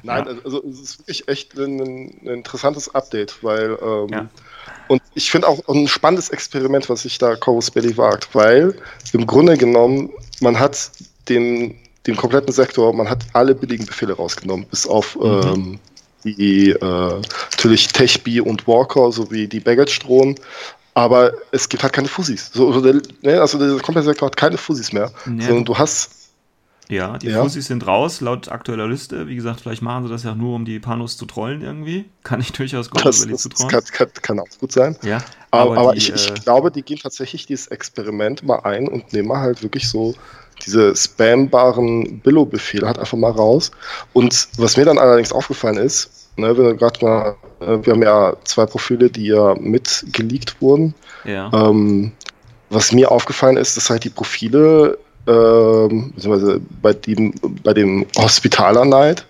[0.03, 0.35] Nein, ja.
[0.45, 4.29] also es ist wirklich echt ein, ein interessantes Update, weil ähm, ja.
[4.89, 8.77] und ich finde auch ein spannendes Experiment, was sich da Corvus Belly wagt, weil
[9.13, 10.93] im Grunde genommen man hat
[11.29, 15.23] den den kompletten Sektor, man hat alle billigen Befehle rausgenommen, bis auf mhm.
[15.25, 15.79] ähm,
[16.25, 17.21] die äh,
[17.53, 20.37] natürlich Techbee und Walker sowie die Baggage-Drohnen.
[20.95, 22.51] Aber es gibt halt keine Fussis.
[22.53, 25.11] So, also, der, ne, also der komplette Sektor hat keine Fussis mehr.
[25.27, 26.19] Ja, sondern du hast.
[26.89, 27.43] Ja, die ja.
[27.43, 29.27] Fussis sind raus, laut aktueller Liste.
[29.27, 32.05] Wie gesagt, vielleicht machen sie das ja nur, um die Panos zu trollen irgendwie.
[32.25, 33.71] Kann ich durchaus gut das, das, zu trollen.
[33.71, 34.97] Kann, kann, kann, auch gut sein.
[35.03, 38.89] Ja, aber, aber die, ich, ich äh, glaube, die gehen tatsächlich dieses Experiment mal ein
[38.89, 40.15] und nehmen halt wirklich so
[40.65, 43.71] diese spambaren Billo-Befehle halt einfach mal raus.
[44.13, 48.67] Und was mir dann allerdings aufgefallen ist, ne, gerade mal, äh, wir haben ja zwei
[48.67, 50.95] Profile, die ja mit geleakt wurden.
[51.25, 51.51] Ja.
[51.53, 52.13] Ähm,
[52.71, 56.13] was mir aufgefallen ist, dass halt die Profile ähm,
[56.81, 59.27] bei dem, bei dem Hospitaler Night,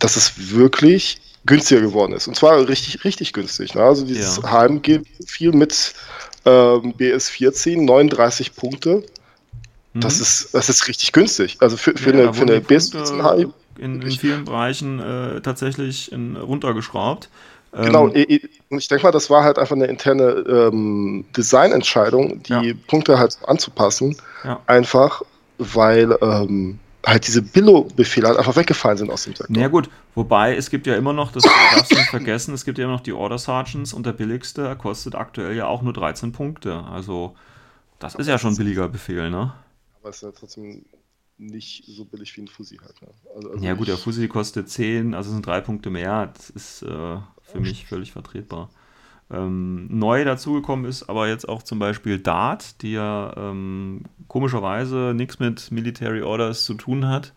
[0.00, 2.28] dass es wirklich günstiger geworden ist.
[2.28, 3.74] Und zwar richtig, richtig günstig.
[3.74, 3.82] Ne?
[3.82, 4.50] Also dieses ja.
[4.50, 5.94] HM-Profil mit
[6.44, 9.04] ähm, BS14, 39 Punkte.
[9.94, 10.22] Das, mhm.
[10.22, 11.56] ist, das ist richtig günstig.
[11.60, 12.92] Also für, für ja, eine, für eine BS
[13.78, 17.28] in, in vielen Bereichen äh, tatsächlich in, runtergeschraubt.
[17.72, 22.52] Genau, ähm, und ich denke mal, das war halt einfach eine interne ähm, Designentscheidung, die
[22.52, 22.74] ja.
[22.88, 24.16] Punkte halt anzupassen.
[24.44, 24.60] Ja.
[24.66, 25.22] Einfach,
[25.58, 29.46] weil ähm, halt diese Billo-Befehle halt einfach weggefallen sind aus dem Sektor.
[29.48, 32.64] Na ja, gut, wobei es gibt ja immer noch, das darfst du nicht vergessen, es
[32.64, 35.92] gibt ja immer noch die Order Sergeants und der billigste kostet aktuell ja auch nur
[35.92, 36.84] 13 Punkte.
[36.92, 37.36] Also
[38.00, 39.52] das ist ja schon ein billiger Befehl, ne?
[40.00, 40.84] Aber es ist ja trotzdem
[41.38, 43.00] nicht so billig wie ein Fusi halt.
[43.00, 43.08] Ne?
[43.34, 46.32] Also, also ja gut, der Fusi kostet 10, also sind drei Punkte mehr.
[46.34, 48.70] Das ist äh, für mich völlig vertretbar.
[49.30, 55.38] Ähm, neu dazugekommen ist aber jetzt auch zum Beispiel Dart, die ja ähm, komischerweise nichts
[55.38, 57.32] mit Military Orders zu tun hat,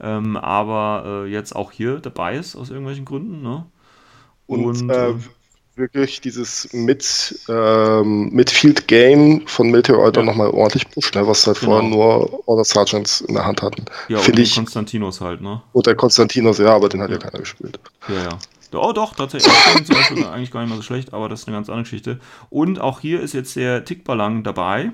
[0.00, 3.42] ähm, aber äh, jetzt auch hier dabei ist aus irgendwelchen Gründen.
[3.42, 3.64] Ne?
[4.46, 5.14] Und, Und äh, äh
[5.76, 10.26] wirklich dieses mit, ähm, Midfield Game von Military Order ja.
[10.26, 11.72] nochmal ordentlich pusht, ne, was halt genau.
[11.72, 13.84] vorher nur Order Sergeants in der Hand hatten.
[14.08, 15.62] Ja, Find und ich, Konstantinos halt, ne?
[15.72, 17.78] Und der Konstantinos, ja, aber den hat ja, ja keiner gespielt.
[18.08, 18.38] Ja, ja.
[18.72, 19.52] Oh doch, tatsächlich.
[19.86, 22.20] zum Beispiel eigentlich gar nicht mal so schlecht, aber das ist eine ganz andere Geschichte.
[22.50, 24.92] Und auch hier ist jetzt der Tickballang dabei.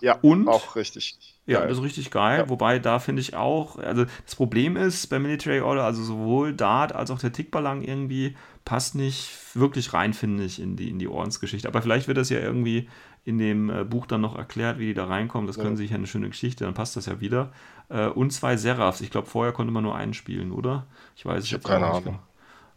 [0.00, 1.16] Ja, und, auch richtig.
[1.46, 2.40] Ja, das ist richtig geil.
[2.40, 2.48] Ja.
[2.50, 6.94] Wobei da finde ich auch, also das Problem ist bei Military Order, also sowohl Dart
[6.94, 8.36] als auch der Tickballang irgendwie
[8.68, 11.66] passt nicht wirklich rein, finde ich, in die, in die Ordensgeschichte.
[11.66, 12.86] Aber vielleicht wird das ja irgendwie
[13.24, 15.46] in dem äh, Buch dann noch erklärt, wie die da reinkommen.
[15.46, 15.62] Das ja.
[15.62, 17.50] können sie sich ja eine schöne Geschichte, dann passt das ja wieder.
[17.88, 19.00] Äh, und zwei Seraphs.
[19.00, 20.86] Ich glaube, vorher konnte man nur einen spielen, oder?
[21.16, 22.04] Ich weiß ich habe keine Ahnung.
[22.04, 22.18] Genau.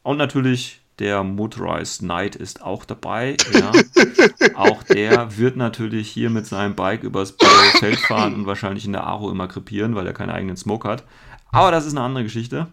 [0.04, 3.36] Und natürlich der Motorized Knight ist auch dabei.
[3.52, 3.74] Ja.
[4.56, 7.36] auch der wird natürlich hier mit seinem Bike übers
[7.80, 11.04] Feld fahren und wahrscheinlich in der Aro immer krepieren, weil er keinen eigenen Smoke hat.
[11.52, 12.68] Aber das ist eine andere Geschichte.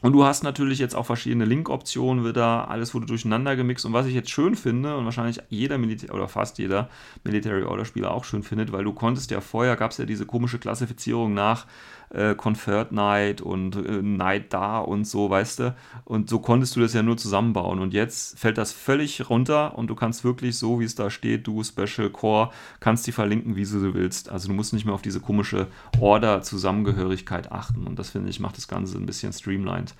[0.00, 3.84] Und du hast natürlich jetzt auch verschiedene Link-Optionen wieder, alles wurde durcheinander gemixt.
[3.84, 6.88] Und was ich jetzt schön finde und wahrscheinlich jeder Militär oder fast jeder
[7.24, 10.24] Military Order Spieler auch schön findet, weil du konntest ja vorher, gab es ja diese
[10.24, 11.66] komische Klassifizierung nach
[12.10, 15.74] äh, Convert Night und äh, Night da und so, weißt du.
[16.04, 17.78] Und so konntest du das ja nur zusammenbauen.
[17.78, 21.46] Und jetzt fällt das völlig runter und du kannst wirklich so, wie es da steht,
[21.46, 22.50] du Special Core,
[22.80, 24.30] kannst die verlinken, wie du willst.
[24.30, 25.66] Also du musst nicht mehr auf diese komische
[26.00, 27.86] Order-Zusammengehörigkeit achten.
[27.86, 29.94] Und das finde ich, macht das Ganze ein bisschen streamlined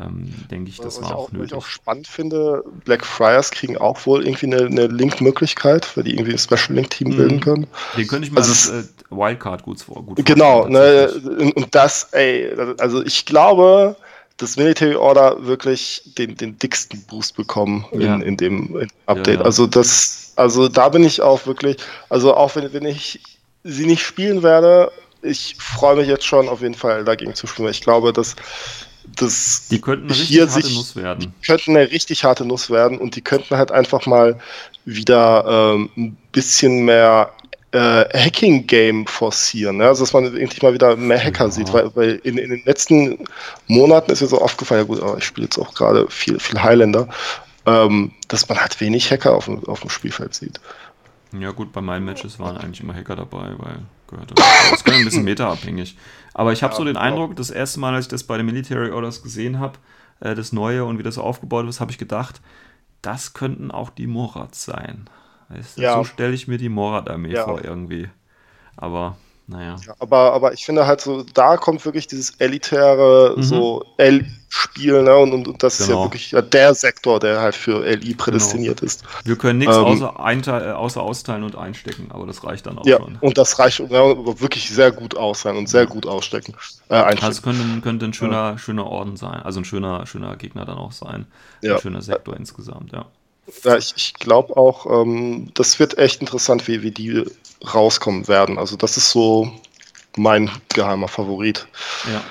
[0.00, 1.52] ähm, denke ich, das was war auch, auch nötig.
[1.52, 6.04] Was ich auch spannend finde, Black Friars kriegen auch wohl irgendwie eine, eine Link-Möglichkeit, weil
[6.04, 7.16] die irgendwie ein Special-Link-Team mhm.
[7.16, 7.66] bilden können.
[7.96, 11.08] Den könnte ich mal also als äh, Wildcard gut, vor, gut Genau, ne,
[11.54, 13.96] und das, ey, also ich glaube,
[14.36, 18.16] dass Military Order wirklich den, den dicksten Boost bekommen in, ja.
[18.16, 19.26] in dem Update.
[19.28, 19.42] Ja, ja.
[19.42, 21.76] Also das, also da bin ich auch wirklich,
[22.08, 23.20] also auch wenn, wenn ich
[23.62, 24.90] sie nicht spielen werde,
[25.22, 27.68] ich freue mich jetzt schon auf jeden Fall dagegen zu spielen.
[27.68, 28.34] Ich glaube, dass
[29.16, 31.20] das die könnten eine richtig harte sich, Nuss werden.
[31.20, 34.38] Die könnten eine richtig harte Nuss werden und die könnten halt einfach mal
[34.84, 37.32] wieder ähm, ein bisschen mehr
[37.74, 39.78] äh, Hacking-Game forcieren.
[39.78, 39.88] Ne?
[39.88, 41.50] Also, dass man endlich mal wieder mehr Hacker ja.
[41.50, 43.24] sieht, weil, weil in, in, den letzten
[43.66, 46.62] Monaten ist mir so aufgefallen, ja gut, aber ich spiele jetzt auch gerade viel, viel
[46.62, 47.08] Highlander,
[47.66, 50.60] ähm, dass man halt wenig Hacker auf dem, auf dem Spielfeld sieht.
[51.38, 54.46] Ja gut, bei meinen Matches waren eigentlich immer Hacker dabei, weil gehört das.
[54.70, 55.96] Das ist ein bisschen meta-abhängig.
[56.34, 58.46] Aber ich habe ja, so den Eindruck, das erste Mal, als ich das bei den
[58.46, 59.78] Military Orders gesehen habe,
[60.20, 62.40] äh, das Neue und wie das so aufgebaut ist, habe ich gedacht,
[63.02, 65.08] das könnten auch die Morats sein.
[65.48, 65.82] Weißt du?
[65.82, 65.96] ja.
[65.96, 68.08] So stelle ich mir die Morat-Armee vor irgendwie.
[68.76, 69.16] Aber
[69.46, 69.76] naja.
[69.86, 73.42] Ja, aber, aber ich finde halt so, da kommt wirklich dieses elitäre, mhm.
[73.42, 75.14] so L-Spiel, ne?
[75.16, 75.84] Und, und, und das genau.
[75.84, 76.04] ist ja genau.
[76.04, 78.86] wirklich ja, der Sektor, der halt für LI prädestiniert genau.
[78.86, 79.04] ist.
[79.24, 82.86] Wir können nichts ähm, außer, äh, außer austeilen und einstecken, aber das reicht dann auch
[82.86, 83.18] ja, schon.
[83.20, 86.54] Und das reicht ja, wirklich sehr gut aus sein und sehr gut ausstecken.
[86.88, 87.26] Äh, einstecken.
[87.26, 88.58] Also könnte, könnte ein schöner, ja.
[88.58, 91.26] schöner Orden sein, also ein schöner, schöner Gegner dann auch sein.
[91.62, 93.06] Ein schöner Sektor insgesamt, ja.
[93.62, 97.24] Ja, ich, ich glaube auch, ähm, das wird echt interessant, wie, wie die
[97.74, 98.58] rauskommen werden.
[98.58, 99.50] Also das ist so
[100.16, 101.66] mein geheimer Favorit.
[102.12, 102.22] Ja.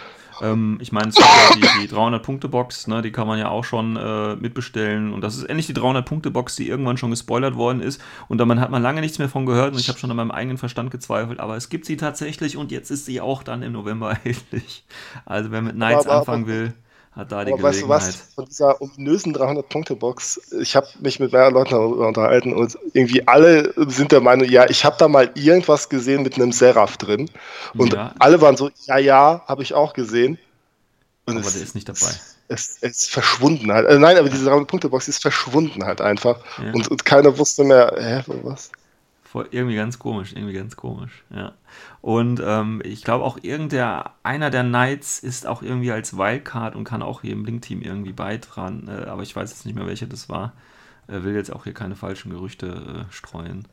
[0.41, 4.35] Ähm, ich meine, ja die, die 300-Punkte-Box, ne, die kann man ja auch schon äh,
[4.35, 5.13] mitbestellen.
[5.13, 8.01] Und das ist endlich die 300-Punkte-Box, die irgendwann schon gespoilert worden ist.
[8.27, 9.73] Und da hat man lange nichts mehr von gehört.
[9.73, 11.39] Und ich habe schon an meinem eigenen Verstand gezweifelt.
[11.39, 14.83] Aber es gibt sie tatsächlich und jetzt ist sie auch dann im November erhältlich.
[15.25, 16.73] Also wer mit Knights aber, anfangen will
[17.15, 17.89] hat da die Aber Gelegenheit.
[17.89, 22.53] Weißt du was, von dieser ominösen 300-Punkte-Box, ich habe mich mit mehreren Leuten darüber unterhalten
[22.53, 26.51] und irgendwie alle sind der Meinung, ja, ich habe da mal irgendwas gesehen mit einem
[26.51, 27.29] Seraph drin.
[27.77, 28.13] Und ja.
[28.19, 30.39] alle waren so, ja, ja, habe ich auch gesehen.
[31.25, 32.11] Und aber es, der ist nicht dabei.
[32.47, 33.85] Es, es ist verschwunden halt.
[33.85, 36.39] Also nein, aber diese 300-Punkte-Box ist verschwunden halt einfach.
[36.61, 36.73] Ja.
[36.73, 38.71] Und, und keiner wusste mehr, hä, was?
[39.33, 41.53] Voll, irgendwie ganz komisch, irgendwie ganz komisch, ja.
[42.01, 46.83] Und ähm, ich glaube auch irgendeiner, einer der Knights ist auch irgendwie als Wildcard und
[46.83, 50.05] kann auch hier im Link-Team irgendwie beitragen, äh, aber ich weiß jetzt nicht mehr, welcher
[50.05, 50.53] das war.
[51.07, 52.67] Äh, will jetzt auch hier keine falschen Gerüchte
[53.09, 53.67] äh, streuen.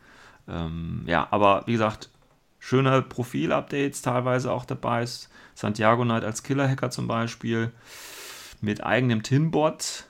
[0.49, 2.09] Ähm, ja, aber wie gesagt,
[2.59, 5.05] schöne Profil-Updates teilweise auch dabei.
[5.55, 7.71] Santiago Knight als Killer-Hacker zum Beispiel
[8.63, 10.07] mit eigenem Tinbot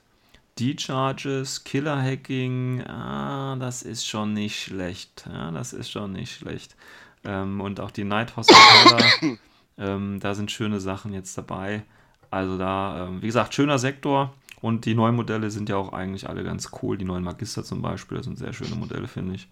[0.61, 5.25] D-Charges, Killer-Hacking, ah, das ist schon nicht schlecht.
[5.33, 6.77] Ja, das ist schon nicht schlecht.
[7.25, 9.05] Ähm, und auch die Night Hospitaler,
[9.79, 11.83] ähm, da sind schöne Sachen jetzt dabei.
[12.31, 14.35] Also da, ähm, wie gesagt, schöner Sektor.
[14.61, 16.99] Und die neuen Modelle sind ja auch eigentlich alle ganz cool.
[16.99, 19.49] Die neuen Magister zum Beispiel, das sind sehr schöne Modelle, finde ich.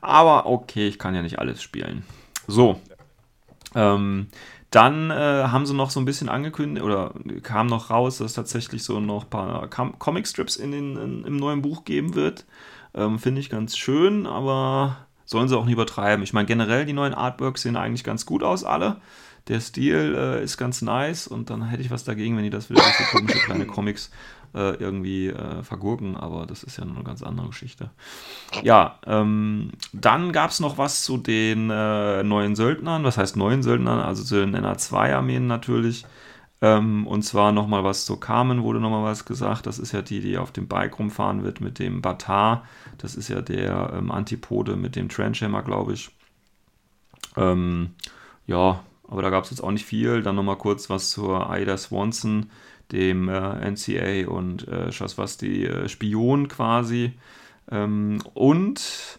[0.00, 2.04] Aber okay, ich kann ja nicht alles spielen.
[2.46, 2.80] So.
[3.74, 4.28] Ähm,
[4.72, 7.12] dann äh, haben sie noch so ein bisschen angekündigt oder
[7.42, 11.36] kam noch raus, dass es tatsächlich so noch ein paar Comicstrips in den, in, im
[11.36, 12.46] neuen Buch geben wird.
[12.94, 14.96] Ähm, Finde ich ganz schön, aber
[15.26, 16.22] sollen sie auch nicht übertreiben.
[16.22, 18.96] Ich meine, generell die neuen Artworks sehen eigentlich ganz gut aus, alle.
[19.48, 22.70] Der Stil äh, ist ganz nice und dann hätte ich was dagegen, wenn die das
[22.70, 24.10] wieder so komische kleine Comics
[24.54, 27.90] äh, irgendwie äh, vergurken, aber das ist ja eine ganz andere Geschichte.
[28.62, 33.62] Ja, ähm, dann gab es noch was zu den äh, neuen Söldnern, was heißt neuen
[33.62, 36.04] Söldnern, also zu den NA2-Armeen natürlich.
[36.62, 39.66] Ähm, und zwar nochmal was zu Carmen, wurde nochmal was gesagt.
[39.66, 42.64] Das ist ja die, die auf dem Bike rumfahren wird mit dem Batar.
[42.98, 46.10] Das ist ja der ähm, Antipode mit dem Trenchhammer, glaube ich.
[47.36, 47.90] Ähm,
[48.46, 50.22] ja, aber da gab es jetzt auch nicht viel.
[50.22, 52.50] Dann nochmal kurz was zur Ida Swanson,
[52.92, 57.14] dem äh, NCA und äh, Shaswasti äh, Spion quasi.
[57.70, 59.18] Ähm, und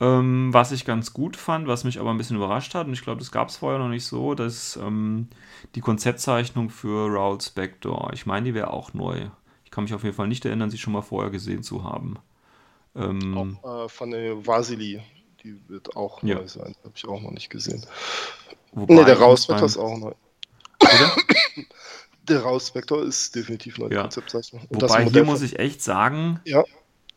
[0.00, 3.02] ähm, was ich ganz gut fand, was mich aber ein bisschen überrascht hat, und ich
[3.02, 5.28] glaube, das gab es vorher noch nicht so, dass ähm,
[5.74, 9.26] die Konzeptzeichnung für Raoul Spector, ich meine, die wäre auch neu.
[9.64, 12.16] Ich kann mich auf jeden Fall nicht erinnern, sie schon mal vorher gesehen zu haben.
[12.94, 15.02] Ähm, auch, äh, von der Vasili,
[15.42, 16.36] die wird auch ja.
[16.36, 17.84] neu sein, habe ich auch noch nicht gesehen.
[18.72, 20.12] Wobei nee, der Raus wird das auch neu.
[20.80, 21.16] Oder?
[22.28, 24.02] der Raus-Vektor ist definitiv neu, ja.
[24.02, 24.62] Konzeptzeichnung.
[24.68, 26.64] Und Wobei, hier muss ich echt sagen, ja.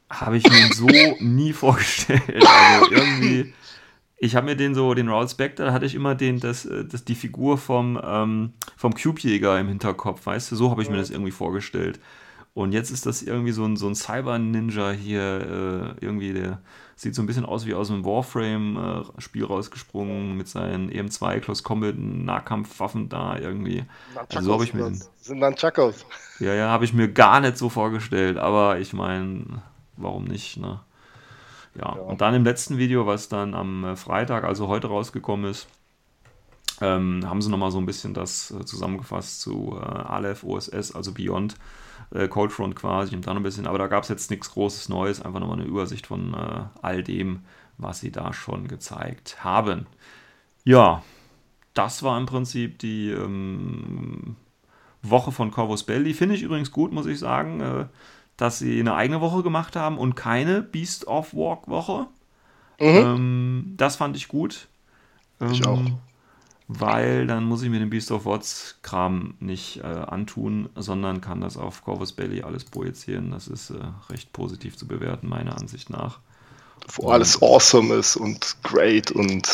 [0.10, 0.88] habe ich mir so
[1.20, 2.22] nie vorgestellt.
[2.46, 3.54] Also irgendwie,
[4.18, 7.04] ich habe mir den so, den Raul Spectre, da hatte ich immer den, das, das,
[7.06, 11.10] die Figur vom, ähm, vom Cube-Jäger im Hinterkopf, weißt du, so habe ich mir das
[11.10, 12.00] irgendwie vorgestellt.
[12.54, 16.62] Und jetzt ist das irgendwie so ein, so ein Cyber-Ninja hier, äh, irgendwie, der
[16.96, 21.96] sieht so ein bisschen aus wie aus einem Warframe-Spiel rausgesprungen mit seinen EM2 Close Combat
[21.98, 23.86] Nahkampfwaffen da irgendwie.
[24.30, 26.06] Also so habe ich mir sind Nunchakos.
[26.40, 29.62] Ja, ja, habe ich mir gar nicht so vorgestellt, aber ich meine,
[29.98, 30.80] warum nicht, ne?
[31.76, 31.96] Ja.
[31.96, 32.02] ja.
[32.02, 35.68] und dann im letzten Video, was dann am äh, Freitag, also heute rausgekommen ist,
[36.82, 41.14] ähm, haben sie nochmal so ein bisschen das äh, zusammengefasst zu äh, Aleph OSS, also
[41.14, 41.56] Beyond
[42.14, 44.90] äh, Cold Front quasi und dann ein bisschen, aber da gab es jetzt nichts Großes
[44.90, 47.42] Neues, einfach nochmal eine Übersicht von äh, all dem,
[47.78, 49.86] was sie da schon gezeigt haben.
[50.64, 51.04] Ja,
[51.74, 54.36] das war im Prinzip die ähm,
[55.02, 56.14] Woche von Corvus Belli.
[56.14, 57.86] Finde ich übrigens gut, muss ich sagen, äh,
[58.38, 62.08] dass sie eine eigene Woche gemacht haben und keine Beast of Walk Woche.
[62.80, 62.88] Mhm.
[62.88, 64.68] Ähm, das fand ich gut.
[65.52, 65.82] ich auch.
[66.74, 71.42] Weil dann muss ich mir den Beast of Watts Kram nicht äh, antun, sondern kann
[71.42, 73.32] das auf Corvus Belly alles projizieren.
[73.32, 73.76] Das ist äh,
[74.10, 76.20] recht positiv zu bewerten, meiner Ansicht nach.
[76.94, 79.50] Wo und, alles awesome ist und great und.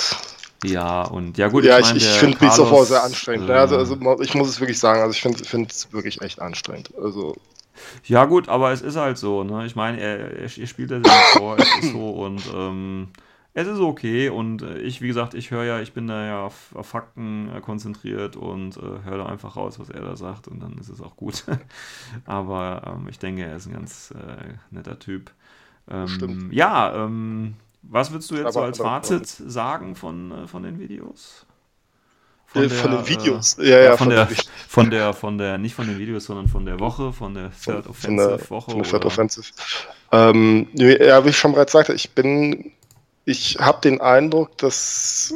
[0.63, 1.63] Ja, und ja, gut.
[1.63, 3.49] Ja, ich, ich, ich finde Beast of War sehr anstrengend.
[3.49, 6.93] Äh, also, also, ich muss es wirklich sagen, also ich finde es wirklich echt anstrengend.
[7.01, 7.35] Also.
[8.03, 9.65] Ja, gut, aber es ist halt so, ne?
[9.65, 13.07] Ich meine, er, er, er spielt das ja vor, es ist so und ähm,
[13.57, 16.41] es ist okay und äh, ich, wie gesagt, ich höre ja, ich bin da ja
[16.43, 20.47] auf, auf Fakten äh, konzentriert und äh, höre da einfach raus, was er da sagt
[20.47, 21.43] und dann ist es auch gut.
[22.25, 25.31] Aber ähm, ich denke, er ist ein ganz äh, netter Typ.
[25.89, 26.53] Ähm, Stimmt.
[26.53, 30.79] Ja, ähm, was würdest du jetzt aber, so als Fazit sagen von, äh, von den
[30.79, 31.47] Videos?
[32.45, 34.27] Von, der, von den Videos, äh, ja, ja, von, von, der,
[34.67, 37.87] von der, von der, nicht von den Videos, sondern von der Woche, von der Third
[37.87, 38.71] Offensive der, Woche.
[38.71, 39.47] Von der Third Offensive.
[40.11, 42.71] Ähm, ja, wie ich schon bereits sagte, ich bin
[43.27, 45.33] ich habe den Eindruck, dass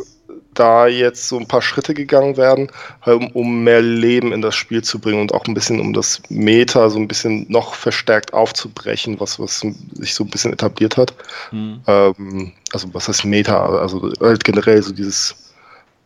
[0.54, 2.72] da jetzt so ein paar Schritte gegangen werden,
[3.06, 6.22] um, um, mehr Leben in das Spiel zu bringen und auch ein bisschen um das
[6.30, 9.60] Meta so ein bisschen noch verstärkt aufzubrechen, was, was
[9.94, 11.14] sich so ein bisschen etabliert hat.
[11.52, 11.82] Mhm.
[11.86, 13.66] Ähm, also was heißt Meta?
[13.78, 15.36] Also halt generell so dieses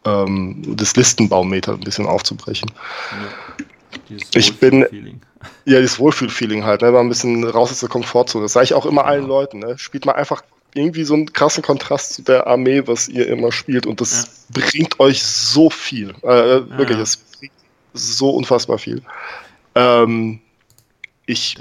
[0.05, 2.71] ähm, das Listenbaum-Meta ein bisschen aufzubrechen.
[4.09, 4.15] Ja.
[4.33, 5.21] Ich bin
[5.65, 6.91] ja dieses Wohlfühl-Feeling halt, ne?
[6.91, 8.45] mal ein bisschen raus aus der Komfortzone.
[8.45, 9.59] Das sage ich auch immer allen Leuten.
[9.59, 9.77] Ne?
[9.77, 10.41] Spielt mal einfach
[10.75, 13.87] irgendwie so einen krassen Kontrast zu der Armee, was ihr immer spielt.
[13.87, 14.61] Und das ja.
[14.61, 16.13] bringt euch so viel.
[16.23, 16.77] Äh, ja.
[16.77, 17.53] Wirklich, es bringt
[17.93, 19.01] so unfassbar viel.
[19.73, 20.41] Ähm,
[21.25, 21.55] ich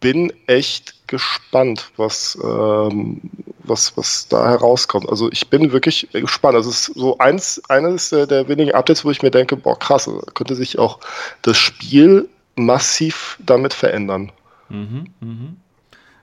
[0.00, 3.20] bin echt gespannt, was, ähm,
[3.64, 5.08] was, was da herauskommt.
[5.08, 6.54] Also ich bin wirklich gespannt.
[6.54, 9.78] Also es ist so eins, eines der, der wenigen Updates, wo ich mir denke, boah,
[9.78, 11.00] krass, könnte sich auch
[11.42, 14.32] das Spiel massiv damit verändern.
[14.68, 15.56] Mhm, mhm.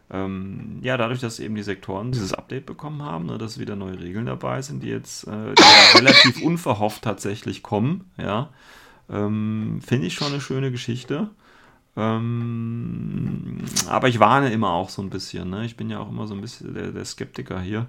[0.10, 4.00] Ähm, ja, dadurch, dass eben die Sektoren dieses Update bekommen haben, ne, dass wieder neue
[4.00, 8.50] Regeln dabei sind, die jetzt äh, die relativ unverhofft tatsächlich kommen, ja,
[9.10, 11.30] ähm, finde ich schon eine schöne Geschichte.
[11.98, 13.58] Ähm,
[13.90, 15.50] aber ich warne immer auch so ein bisschen.
[15.50, 15.66] Ne?
[15.66, 17.88] Ich bin ja auch immer so ein bisschen der, der Skeptiker hier.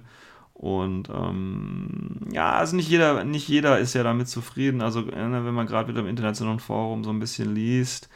[0.53, 4.81] Und ähm, ja, also nicht jeder, nicht jeder ist ja damit zufrieden.
[4.81, 8.09] Also äh, wenn man gerade wieder im internationalen Forum so ein bisschen liest.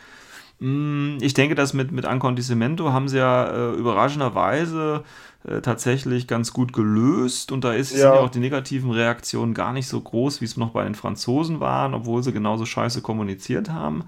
[0.59, 5.03] Mh, hm, ich denke, dass mit, mit Ancondicimento haben sie ja äh, überraschenderweise
[5.45, 7.51] äh, tatsächlich ganz gut gelöst.
[7.51, 7.97] Und da ist, ja.
[7.97, 10.95] sind ja auch die negativen Reaktionen gar nicht so groß, wie es noch bei den
[10.95, 14.05] Franzosen waren, obwohl sie genauso scheiße kommuniziert haben.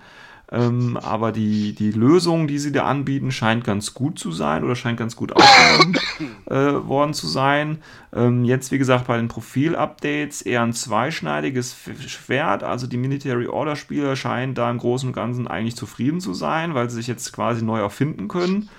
[0.51, 4.75] Ähm, aber die, die Lösung, die sie da anbieten, scheint ganz gut zu sein oder
[4.75, 5.97] scheint ganz gut aufgenommen
[6.45, 7.79] äh, worden zu sein.
[8.13, 11.75] Ähm, jetzt, wie gesagt, bei den Profil-Updates eher ein zweischneidiges
[12.07, 12.63] Schwert.
[12.63, 16.89] Also die Military Order-Spieler scheinen da im Großen und Ganzen eigentlich zufrieden zu sein, weil
[16.89, 18.69] sie sich jetzt quasi neu erfinden können.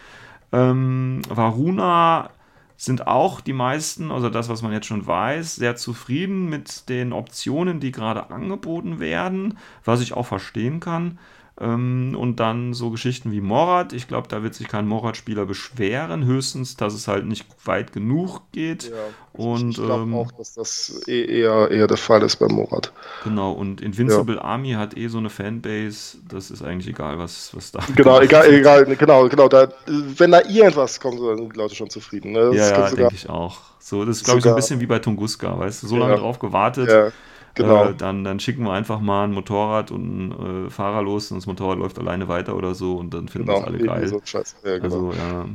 [0.52, 2.30] Ähm, Varuna
[2.76, 7.12] sind auch die meisten, also das, was man jetzt schon weiß, sehr zufrieden mit den
[7.12, 11.18] Optionen, die gerade angeboten werden, was ich auch verstehen kann.
[11.58, 13.94] Ähm, und dann so Geschichten wie Morat.
[13.94, 18.42] Ich glaube, da wird sich kein Morat-Spieler beschweren, höchstens, dass es halt nicht weit genug
[18.52, 18.90] geht.
[18.90, 18.96] Ja,
[19.32, 22.92] und, ich glaube ähm, auch, dass das eh eher, eher der Fall ist bei Morat.
[23.24, 24.42] Genau, und Invincible ja.
[24.42, 28.46] Army hat eh so eine Fanbase, das ist eigentlich egal, was, was da Genau, egal,
[28.52, 29.48] egal, genau, genau.
[29.48, 32.32] Da, wenn da irgendwas kommt, sind die Leute schon zufrieden.
[32.32, 32.50] Ne?
[32.52, 33.60] ja, ja denke ich auch.
[33.78, 36.16] So, das ist, glaube ich, so ein bisschen wie bei Tunguska, weißt du, so lange
[36.16, 36.90] drauf gewartet.
[36.90, 37.12] Ja
[37.56, 37.86] Genau.
[37.86, 41.38] Äh, dann, dann schicken wir einfach mal ein Motorrad und ein äh, Fahrer los und
[41.38, 44.08] das Motorrad läuft alleine weiter oder so und dann finden genau, das alle geil.
[44.08, 44.20] So
[44.64, 44.84] ja, genau.
[44.84, 45.46] Also ja.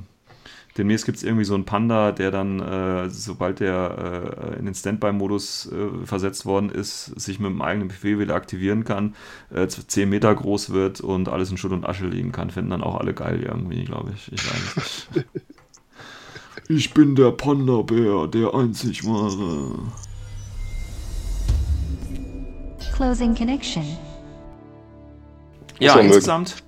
[0.77, 4.73] Demnächst gibt es irgendwie so einen Panda, der dann, äh, sobald der äh, in den
[4.73, 9.15] Standby-Modus äh, versetzt worden ist, sich mit dem eigenen Befehl wieder aktivieren kann,
[9.53, 12.49] äh, 10 Meter groß wird und alles in Schutt und Asche liegen kann.
[12.49, 14.31] Finden dann auch alle geil irgendwie, glaube ich.
[14.31, 15.27] Ich weiß nicht.
[16.69, 19.77] ich bin der Panda-Bär, der einzig wahre.
[22.93, 23.85] Closing Connection.
[25.79, 26.63] Ja, insgesamt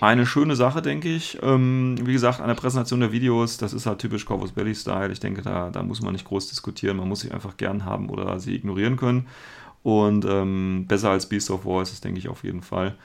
[0.00, 1.38] eine schöne Sache, denke ich.
[1.42, 5.12] Ähm, wie gesagt, an der Präsentation der Videos, das ist halt typisch Corvus Belly Style.
[5.12, 6.96] Ich denke, da, da muss man nicht groß diskutieren.
[6.96, 9.28] Man muss sie einfach gern haben oder sie ignorieren können.
[9.82, 12.96] Und ähm, besser als Beast of War ist es, denke ich, auf jeden Fall.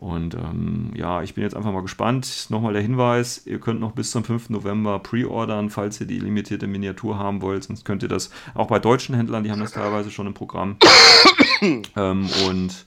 [0.00, 2.46] Und ähm, ja, ich bin jetzt einfach mal gespannt.
[2.48, 4.48] Nochmal der Hinweis, ihr könnt noch bis zum 5.
[4.48, 7.64] November pre-ordern, falls ihr die limitierte Miniatur haben wollt.
[7.64, 10.76] Sonst könnt ihr das auch bei deutschen Händlern, die haben das teilweise schon im Programm.
[11.60, 12.86] ähm, und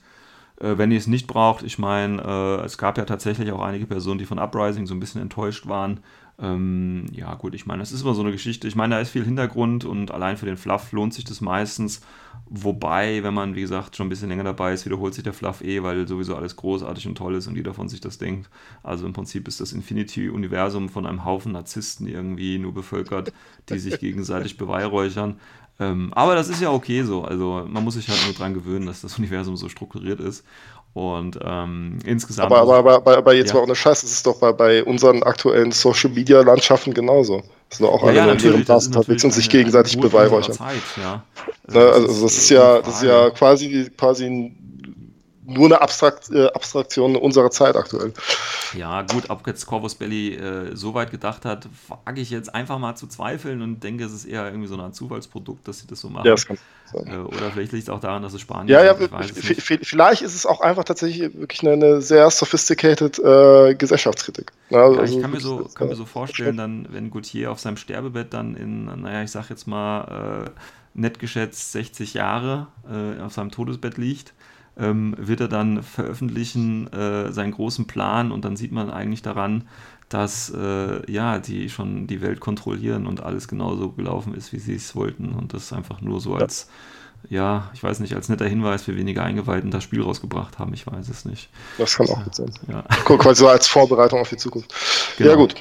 [0.60, 3.86] äh, wenn ihr es nicht braucht, ich meine, äh, es gab ja tatsächlich auch einige
[3.86, 6.00] Personen, die von Uprising so ein bisschen enttäuscht waren.
[6.38, 8.66] Ähm, ja, gut, ich meine, das ist immer so eine Geschichte.
[8.66, 12.00] Ich meine, da ist viel Hintergrund und allein für den Fluff lohnt sich das meistens.
[12.46, 15.62] Wobei, wenn man, wie gesagt, schon ein bisschen länger dabei ist, wiederholt sich der Fluff
[15.62, 18.50] eh, weil sowieso alles großartig und toll ist und jeder von sich das denkt.
[18.82, 23.32] Also im Prinzip ist das Infinity-Universum von einem Haufen Narzissten irgendwie nur bevölkert,
[23.68, 25.36] die sich gegenseitig beweihräuchern.
[25.80, 27.22] Ähm, aber das ist ja okay so.
[27.22, 30.44] Also man muss sich halt nur dran gewöhnen, dass das Universum so strukturiert ist.
[30.92, 32.52] Und ähm, insgesamt.
[32.52, 33.54] Aber, aber, aber, aber jetzt ja.
[33.56, 37.42] mal ohne Scheiß, das ist doch bei, bei unseren aktuellen Social Media Landschaften genauso.
[37.68, 40.54] Das sind doch auch ja, alle ja, in ihrem Tastentablet und sich gegenseitig beweihräuchern.
[40.54, 41.24] Zeit, ja.
[41.66, 44.63] Ne, also das, das ist ja, das ist ja quasi, quasi ein
[45.46, 48.12] nur eine Abstrakt, äh, Abstraktion unserer Zeit aktuell.
[48.76, 52.78] Ja, gut, ob jetzt Corvus Belly äh, so weit gedacht hat, wage ich jetzt einfach
[52.78, 56.00] mal zu zweifeln und denke, es ist eher irgendwie so ein Zufallsprodukt, dass sie das
[56.00, 56.26] so machen.
[56.26, 56.58] Ja, das kann
[56.92, 57.06] sein.
[57.06, 60.46] Äh, oder vielleicht liegt es auch daran, dass es Spanien ja, ja, vielleicht ist es
[60.46, 64.52] auch einfach tatsächlich wirklich eine, eine sehr sophisticated äh, Gesellschaftskritik.
[64.70, 67.60] Ja, also, ja, ich kann mir, so, kann mir so vorstellen, dann, wenn Gauthier auf
[67.60, 70.50] seinem Sterbebett dann in, naja, ich sag jetzt mal, äh,
[70.94, 74.32] nett geschätzt 60 Jahre äh, auf seinem Todesbett liegt,
[74.78, 79.68] ähm, wird er dann veröffentlichen äh, seinen großen Plan und dann sieht man eigentlich daran,
[80.08, 84.74] dass äh, ja, die schon die Welt kontrollieren und alles genauso gelaufen ist, wie sie
[84.74, 86.68] es wollten und das einfach nur so als
[87.30, 90.86] ja, ich weiß nicht, als netter Hinweis für weniger Eingeweihten das Spiel rausgebracht haben, ich
[90.86, 91.48] weiß es nicht.
[91.78, 92.50] Das kann auch gut sein.
[92.68, 92.84] Ja.
[93.04, 94.74] Guck, quasi so als Vorbereitung auf die Zukunft.
[95.16, 95.30] Genau.
[95.30, 95.54] Ja, gut.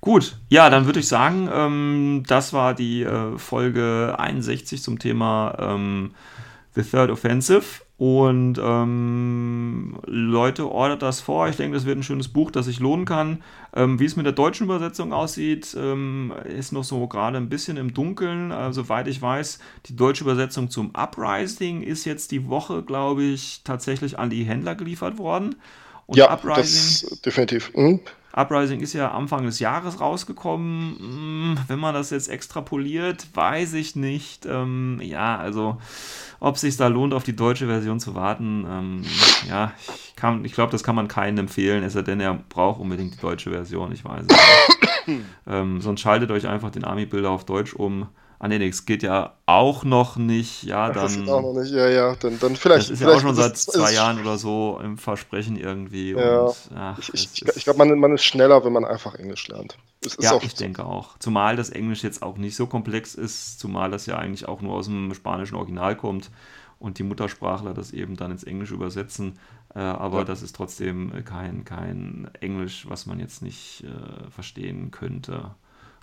[0.00, 5.56] Gut, ja, dann würde ich sagen, ähm, das war die äh, Folge 61 zum Thema
[5.58, 6.14] ähm,
[6.74, 7.64] The Third Offensive.
[7.98, 11.48] Und ähm, Leute, ordert das vor.
[11.48, 13.42] Ich denke, das wird ein schönes Buch, das sich lohnen kann.
[13.74, 17.76] Ähm, wie es mit der deutschen Übersetzung aussieht, ähm, ist noch so gerade ein bisschen
[17.76, 18.52] im Dunkeln.
[18.52, 23.62] Äh, soweit ich weiß, die deutsche Übersetzung zum Uprising ist jetzt die Woche, glaube ich,
[23.64, 25.56] tatsächlich an die Händler geliefert worden.
[26.06, 27.72] Und ja, Uprising, das definitiv.
[27.74, 27.98] Mhm.
[28.38, 30.96] Uprising ist ja Anfang des Jahres rausgekommen.
[30.98, 34.46] Hm, wenn man das jetzt extrapoliert, weiß ich nicht.
[34.46, 35.78] Ähm, ja, also
[36.38, 39.02] ob es sich da lohnt, auf die deutsche Version zu warten, ähm,
[39.48, 40.14] ja, ich,
[40.44, 43.50] ich glaube, das kann man keinen empfehlen, es sei denn, er braucht unbedingt die deutsche
[43.50, 45.20] Version, ich weiß es nicht.
[45.48, 48.06] ähm, sonst schaltet euch einfach den Army-Bilder auf Deutsch um.
[48.40, 50.62] Ah, nee, das geht ja auch noch nicht.
[50.62, 51.02] Ja, dann.
[51.04, 52.14] Das geht auch noch nicht, ja, ja.
[52.14, 52.84] Dann, dann vielleicht.
[52.84, 56.12] Das ist vielleicht ja auch schon seit zwei Jahren oder so im Versprechen irgendwie.
[56.12, 56.42] Ja.
[56.42, 59.76] Und, ach, Ich, ich, ich glaube, man, man ist schneller, wenn man einfach Englisch lernt.
[60.20, 61.18] Ja, ich denke auch.
[61.18, 64.74] Zumal das Englisch jetzt auch nicht so komplex ist, zumal das ja eigentlich auch nur
[64.74, 66.30] aus dem spanischen Original kommt
[66.78, 69.40] und die Muttersprachler das eben dann ins Englische übersetzen.
[69.74, 70.24] Äh, aber Ja.
[70.24, 75.50] das ist trotzdem kein, kein Englisch, was man jetzt nicht äh, verstehen könnte.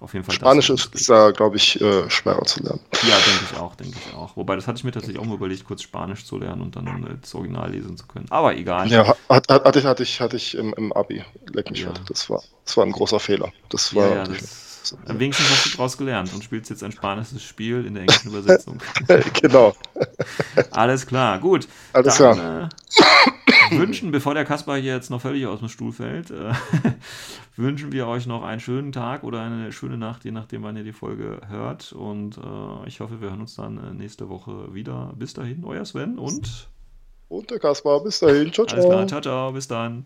[0.05, 0.35] Auf jeden Fall.
[0.35, 2.79] Spanisch ist, ist da, glaube ich, äh, schwerer zu lernen.
[3.01, 4.37] Ja, denke ich auch, denke ich auch.
[4.37, 7.03] Wobei, das hatte ich mir tatsächlich auch mal überlegt, kurz Spanisch zu lernen und dann
[7.07, 8.27] äh, das Original lesen zu können.
[8.29, 8.87] Aber egal.
[8.87, 11.23] Ja, hat, hat, hatte ich, hatte ich, hatte ich im, im Abi.
[11.51, 11.87] Leck mich Ja.
[11.93, 12.01] fett.
[12.07, 13.51] Das war, das war ein großer Fehler.
[13.69, 14.15] Das Ja, war.
[14.15, 14.64] ja, das,
[15.07, 18.79] wenigstens hast du daraus gelernt und spielst jetzt ein spanisches Spiel in der englischen Übersetzung.
[19.41, 19.75] genau.
[20.71, 21.67] Alles klar, gut.
[21.93, 22.69] Alles Dann, klar.
[22.69, 26.53] Äh, wünschen, bevor der Kaspar hier jetzt noch völlig aus dem Stuhl fällt, äh,
[27.55, 30.83] wünschen wir euch noch einen schönen Tag oder eine schöne Nacht, je nachdem, wann ihr
[30.83, 31.93] die Folge hört.
[31.93, 35.13] Und äh, ich hoffe, wir hören uns dann äh, nächste Woche wieder.
[35.15, 36.69] Bis dahin, euer Sven und
[37.27, 38.53] Und der Kaspar, bis dahin.
[38.53, 39.21] Ciao, alles klar, ciao.
[39.21, 40.05] ciao, ciao, bis dann.